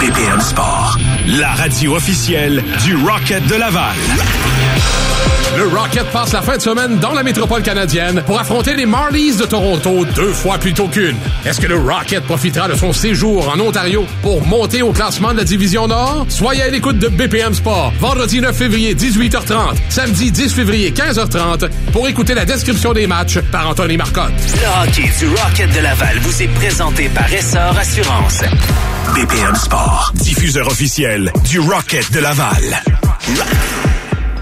BPM 0.01 0.41
Sport, 0.41 0.97
la 1.27 1.49
radio 1.55 1.97
officielle 1.97 2.63
du 2.85 2.97
Rocket 2.97 3.47
de 3.47 3.55
Laval. 3.55 3.95
Le 5.57 5.67
Rocket 5.67 6.05
passe 6.13 6.33
la 6.33 6.43
fin 6.43 6.57
de 6.57 6.63
semaine 6.63 6.99
dans 6.99 7.13
la 7.13 7.23
métropole 7.23 7.63
canadienne 7.63 8.23
pour 8.25 8.39
affronter 8.39 8.75
les 8.75 8.87
Marlies 8.87 9.37
de 9.37 9.45
Toronto 9.45 10.05
deux 10.15 10.33
fois 10.33 10.59
plus 10.59 10.73
tôt 10.73 10.87
qu'une. 10.87 11.17
Est-ce 11.45 11.61
que 11.61 11.67
le 11.67 11.77
Rocket 11.77 12.25
profitera 12.25 12.69
de 12.69 12.75
son 12.75 12.93
séjour 12.93 13.49
en 13.49 13.59
Ontario 13.59 14.07
pour 14.23 14.47
monter 14.47 14.83
au 14.83 14.93
classement 14.93 15.33
de 15.33 15.39
la 15.39 15.45
Division 15.45 15.89
Nord? 15.89 16.27
Soyez 16.29 16.63
à 16.63 16.69
l'écoute 16.69 16.99
de 16.99 17.09
BPM 17.09 17.53
Sport, 17.53 17.93
vendredi 18.01 18.41
9 18.41 18.57
février 18.57 18.95
18h30, 18.95 19.75
samedi 19.89 20.31
10 20.31 20.55
février 20.55 20.93
15h30 20.93 21.69
pour 21.93 22.09
écouter 22.09 22.35
la 22.35 22.45
description 22.45 22.93
des 22.93 23.07
matchs 23.07 23.39
par 23.51 23.69
Anthony 23.69 23.97
Marcotte. 23.97 24.33
Le 24.55 24.89
hockey 24.89 25.11
du 25.19 25.29
Rocket 25.29 25.75
de 25.75 25.81
Laval 25.81 26.19
vous 26.21 26.43
est 26.43 26.49
présenté 26.49 27.09
par 27.09 27.33
Essor 27.33 27.77
Assurance. 27.79 28.43
BPM 29.15 29.55
Sport, 29.57 30.13
diffuseur 30.15 30.69
officiel 30.69 31.33
du 31.49 31.59
Rocket 31.59 32.13
de 32.13 32.21
Laval. 32.21 32.83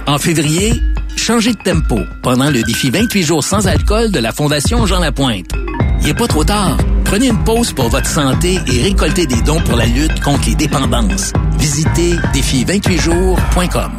En 0.06 0.18
février, 0.18 0.74
changez 1.16 1.52
de 1.52 1.58
tempo 1.58 2.00
pendant 2.22 2.50
le 2.50 2.62
défi 2.62 2.90
28 2.90 3.22
jours 3.22 3.44
sans 3.44 3.66
alcool 3.66 4.10
de 4.10 4.18
la 4.18 4.32
Fondation 4.32 4.86
Jean 4.86 5.00
Lapointe. 5.00 5.50
Il 6.00 6.06
n'est 6.08 6.14
pas 6.14 6.26
trop 6.26 6.44
tard. 6.44 6.76
Prenez 7.04 7.28
une 7.28 7.42
pause 7.44 7.72
pour 7.72 7.88
votre 7.88 8.08
santé 8.08 8.58
et 8.66 8.82
récoltez 8.82 9.26
des 9.26 9.40
dons 9.42 9.60
pour 9.60 9.76
la 9.76 9.86
lutte 9.86 10.20
contre 10.20 10.46
les 10.48 10.54
dépendances. 10.54 11.32
Visitez 11.58 12.16
défi28jours.com. 12.34 13.92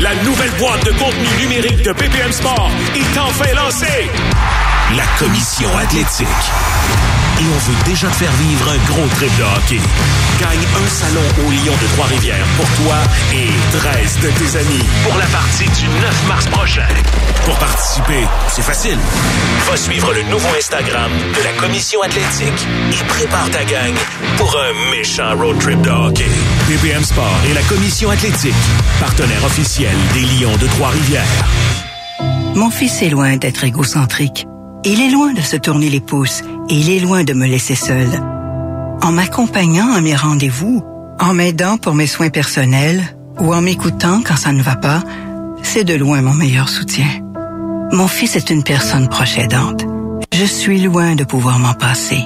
La 0.00 0.14
nouvelle 0.24 0.52
boîte 0.58 0.84
de 0.84 0.92
contenu 0.92 1.28
numérique 1.40 1.84
de 1.84 1.92
BPM 1.92 2.32
Sport 2.32 2.70
est 2.94 3.18
enfin 3.18 3.54
lancée. 3.54 4.10
La 4.96 5.04
commission 5.18 5.68
athlétique 5.76 6.26
et 7.40 7.44
on 7.44 7.58
veut 7.70 7.84
déjà 7.84 8.08
te 8.08 8.16
faire 8.16 8.32
vivre 8.32 8.68
un 8.68 8.92
gros 8.92 9.06
trip 9.14 9.30
de 9.36 9.42
hockey. 9.42 9.80
Gagne 10.40 10.66
un 10.82 10.88
salon 10.88 11.22
au 11.46 11.50
Lion 11.50 11.74
de 11.80 11.86
Trois-Rivières 11.94 12.46
pour 12.56 12.66
toi 12.82 12.96
et 13.32 13.48
13 13.78 14.18
de 14.20 14.28
tes 14.30 14.58
amis 14.58 14.84
pour 15.04 15.16
la 15.16 15.26
partie 15.26 15.64
du 15.64 15.88
9 15.88 16.28
mars 16.28 16.46
prochain. 16.46 16.86
Pour 17.44 17.56
participer, 17.58 18.26
c'est 18.48 18.62
facile. 18.62 18.98
Va 19.70 19.76
suivre 19.76 20.12
le 20.12 20.22
nouveau 20.24 20.48
Instagram 20.56 21.10
de 21.36 21.44
la 21.44 21.52
commission 21.52 22.02
athlétique 22.02 22.66
et 22.92 23.04
prépare 23.08 23.50
ta 23.50 23.64
gang 23.64 23.94
pour 24.36 24.56
un 24.56 24.90
méchant 24.90 25.36
road 25.36 25.58
trip 25.58 25.80
de 25.82 25.90
hockey. 25.90 26.30
BPM 26.68 27.04
Sport 27.04 27.40
et 27.48 27.54
la 27.54 27.62
commission 27.62 28.10
athlétique, 28.10 28.54
partenaire 29.00 29.44
officiel 29.44 29.94
des 30.14 30.20
Lions 30.20 30.56
de 30.56 30.66
Trois-Rivières. 30.66 31.24
Mon 32.54 32.70
fils 32.70 33.02
est 33.02 33.10
loin 33.10 33.36
d'être 33.36 33.62
égocentrique. 33.64 34.46
Il 34.84 35.00
est 35.00 35.10
loin 35.10 35.32
de 35.32 35.40
se 35.40 35.56
tourner 35.56 35.90
les 35.90 36.00
pouces 36.00 36.42
et 36.68 36.74
il 36.74 36.90
est 36.90 37.00
loin 37.00 37.24
de 37.24 37.32
me 37.32 37.46
laisser 37.46 37.74
seule. 37.74 38.22
En 39.02 39.12
m'accompagnant 39.12 39.92
à 39.92 40.00
mes 40.00 40.14
rendez-vous, 40.14 40.84
en 41.20 41.34
m'aidant 41.34 41.78
pour 41.78 41.94
mes 41.94 42.06
soins 42.06 42.30
personnels 42.30 43.02
ou 43.40 43.52
en 43.52 43.60
m'écoutant 43.60 44.20
quand 44.24 44.36
ça 44.36 44.52
ne 44.52 44.62
va 44.62 44.76
pas, 44.76 45.02
c'est 45.62 45.84
de 45.84 45.94
loin 45.94 46.22
mon 46.22 46.34
meilleur 46.34 46.68
soutien. 46.68 47.08
Mon 47.92 48.06
fils 48.06 48.36
est 48.36 48.50
une 48.50 48.62
personne 48.62 49.08
proche 49.08 49.38
aidante. 49.38 49.84
Je 50.32 50.44
suis 50.44 50.80
loin 50.80 51.16
de 51.16 51.24
pouvoir 51.24 51.58
m'en 51.58 51.74
passer. 51.74 52.22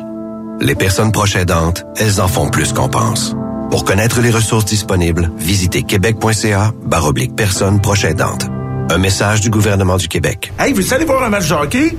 Les 0.61 0.75
personnes 0.75 1.13
proches 1.13 1.37
aidantes, 1.37 1.85
elles 1.97 2.21
en 2.21 2.29
font 2.29 2.49
plus 2.49 2.73
qu'on 2.73 2.89
pense. 2.89 3.35
Pour 3.71 3.85
connaître 3.85 4.21
les 4.21 4.31
ressources 4.31 4.67
disponibles, 4.67 5.33
visitez 5.39 5.83
québec.ca 5.83 6.73
baroblique 6.85 7.35
personnes 7.35 7.81
proches 7.81 8.05
aidantes. 8.05 8.47
Un 8.91 8.99
message 8.99 9.41
du 9.41 9.49
gouvernement 9.49 9.97
du 9.97 10.09
Québec. 10.09 10.53
Hey, 10.59 10.75
vous 10.75 10.93
allez 10.93 11.07
voir 11.07 11.23
un 11.23 11.31
match 11.31 11.49
de 11.49 11.55
hockey? 11.55 11.97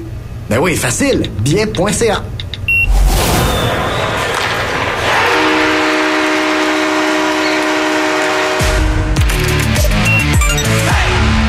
Ben 0.50 0.60
oui, 0.60 0.76
facile. 0.76 1.30
Bien.ca. 1.40 2.24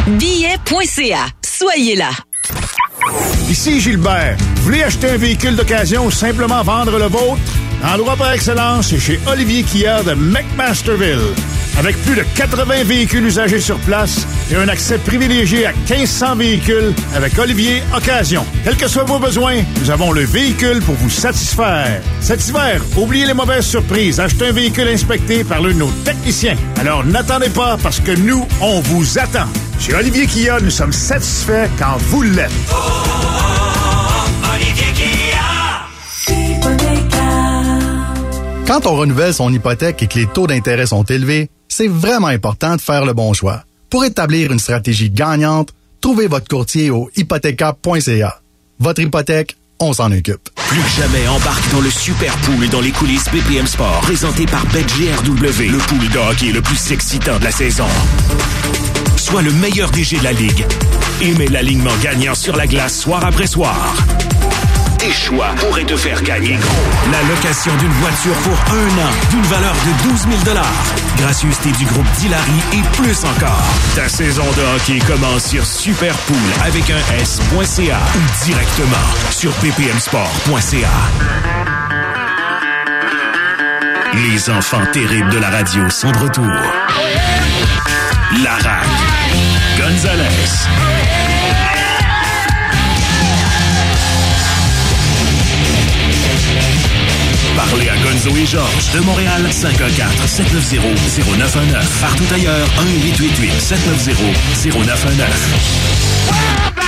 Billet.ca. 0.07 1.27
Soyez 1.43 1.97
là. 1.97 2.11
Ici 3.49 3.81
Gilbert. 3.81 4.37
Vous 4.57 4.63
voulez 4.63 4.83
acheter 4.83 5.11
un 5.11 5.17
véhicule 5.17 5.57
d'occasion 5.57 6.07
ou 6.07 6.11
simplement 6.11 6.63
vendre 6.63 6.99
le 6.99 7.07
vôtre? 7.07 7.41
Endroit 7.85 8.17
par 8.17 8.33
excellence, 8.33 8.89
c'est 8.89 8.99
chez 8.99 9.21
Olivier 9.27 9.63
Quillard 9.63 10.05
de 10.05 10.15
McMasterville. 10.15 11.35
Avec 11.79 11.97
plus 12.03 12.15
de 12.15 12.23
80 12.37 12.85
véhicules 12.85 13.25
usagés 13.25 13.61
sur 13.61 13.79
place 13.81 14.27
et 14.51 14.57
un 14.57 14.69
accès 14.69 14.99
privilégié 14.99 15.67
à 15.67 15.73
1500 15.73 16.37
véhicules 16.37 16.95
avec 17.15 17.39
Olivier 17.39 17.83
Occasion. 17.95 18.47
Quels 18.63 18.77
que 18.77 18.89
soient 18.89 19.05
vos 19.05 19.19
besoins, 19.19 19.63
nous 19.81 19.91
avons 19.91 20.13
le 20.13 20.23
véhicule 20.23 20.81
pour 20.81 20.95
vous 20.95 21.11
satisfaire. 21.11 22.01
Cet 22.21 22.47
hiver, 22.47 22.83
oubliez 22.97 23.27
les 23.27 23.35
mauvaises 23.35 23.67
surprises. 23.67 24.21
Achetez 24.21 24.49
un 24.49 24.53
véhicule 24.53 24.89
inspecté 24.89 25.45
par 25.45 25.61
l'un 25.61 25.71
de 25.71 25.79
nos 25.79 25.91
techniciens. 26.05 26.57
Alors 26.79 27.05
n'attendez 27.05 27.51
pas 27.51 27.77
parce 27.83 28.01
que 28.01 28.13
nous, 28.13 28.47
on 28.61 28.81
vous 28.81 29.19
attend. 29.19 29.49
Chez 29.81 29.95
Olivier 29.95 30.27
Kia, 30.27 30.61
nous 30.61 30.71
sommes 30.71 30.93
satisfaits 30.93 31.69
quand 31.79 31.97
vous 32.09 32.23
l'êtes. 32.23 32.51
Quand 38.67 38.87
on 38.87 38.97
renouvelle 38.97 39.35
son 39.35 39.53
hypothèque 39.53 40.03
et 40.03 40.07
que 40.07 40.19
les 40.19 40.27
taux 40.27 40.47
d'intérêt 40.47 40.87
sont 40.87 41.05
élevés, 41.05 41.51
c'est 41.75 41.89
vraiment 41.89 42.29
important 42.29 42.77
de 42.77 42.81
faire 42.81 43.05
le 43.05 43.15
bon 43.15 43.33
choix. 43.33 43.65
Pour 43.91 44.05
établir 44.05 44.53
une 44.53 44.61
stratégie 44.61 45.11
gagnante, 45.11 45.71
trouvez 46.01 46.29
votre 46.29 46.47
courtier 46.47 46.91
au 46.91 47.11
hypothéca.ca. 47.17 48.41
Votre 48.79 49.01
hypothèque, 49.01 49.57
on 49.81 49.93
s'en 49.93 50.13
occupe. 50.13 50.51
Plus 50.69 50.81
que 50.81 51.03
jamais, 51.03 51.27
embarque 51.27 51.73
dans 51.73 51.81
le 51.81 51.91
super 51.91 52.37
pool 52.39 52.69
dans 52.69 52.81
les 52.81 52.93
coulisses 52.93 53.29
BPM 53.29 53.67
Sport, 53.67 54.03
présenté 54.03 54.47
par 54.47 54.65
BetGRW, 54.67 55.73
le 55.73 55.79
pool 55.79 56.09
de 56.11 56.19
hockey 56.19 56.53
le 56.53 56.63
plus 56.63 56.93
excitant 56.93 57.41
de 57.41 57.45
la 57.45 57.51
saison. 57.51 57.89
Sois 59.17 59.43
le 59.43 59.53
meilleur 59.55 59.91
DG 59.91 60.19
de 60.19 60.25
la 60.25 60.33
Ligue 60.33 60.65
et 61.23 61.35
mets 61.35 61.49
l'alignement 61.49 61.97
gagnant 62.03 62.37
sur 62.37 62.55
la 62.55 62.69
glace 62.69 63.01
soir 63.01 63.25
après 63.25 63.49
soir. 63.49 63.97
Tes 65.05 65.13
choix 65.13 65.49
pourraient 65.59 65.85
te 65.85 65.97
faire 65.97 66.23
gagner 66.23 66.55
gros. 66.55 67.13
La 67.13 67.23
location 67.29 67.75
d'une 67.77 67.93
voiture 67.93 68.35
pour 68.37 68.59
un 68.75 68.89
an 69.07 69.11
d'une 69.31 69.43
valeur 69.43 69.75
de 69.75 70.09
12 70.09 70.21
000 70.45 70.57
Gracieuseté 71.19 71.71
du 71.73 71.85
groupe 71.85 72.11
Dilary 72.19 72.63
et 72.73 72.83
plus 72.97 73.25
encore. 73.25 73.65
Ta 73.95 74.09
saison 74.09 74.45
de 74.45 74.77
hockey 74.77 74.99
commence 75.07 75.49
sur 75.49 75.67
Superpool 75.67 76.37
avec 76.65 76.91
un 76.91 77.17
S.ca 77.21 77.99
ou 78.17 78.45
directement 78.45 78.97
sur 79.31 79.53
ppmsport.ca. 79.55 80.89
Les 84.15 84.51
enfants 84.51 84.87
terribles 84.93 85.31
de 85.31 85.39
la 85.39 85.51
radio 85.51 85.91
sont 85.91 86.11
de 86.11 86.19
retour. 86.19 86.53
Lara, 88.43 88.81
Gonzalez. 89.79 90.94
Parlez 97.57 97.89
à 97.89 97.97
Gonzo 97.97 98.37
et 98.37 98.47
Georges 98.47 98.93
de 98.93 99.01
Montréal 99.01 99.43
514-790-0919. 99.51 102.01
Partout 102.01 102.35
ailleurs, 102.35 102.69
1-888-790-0919. 104.69 106.84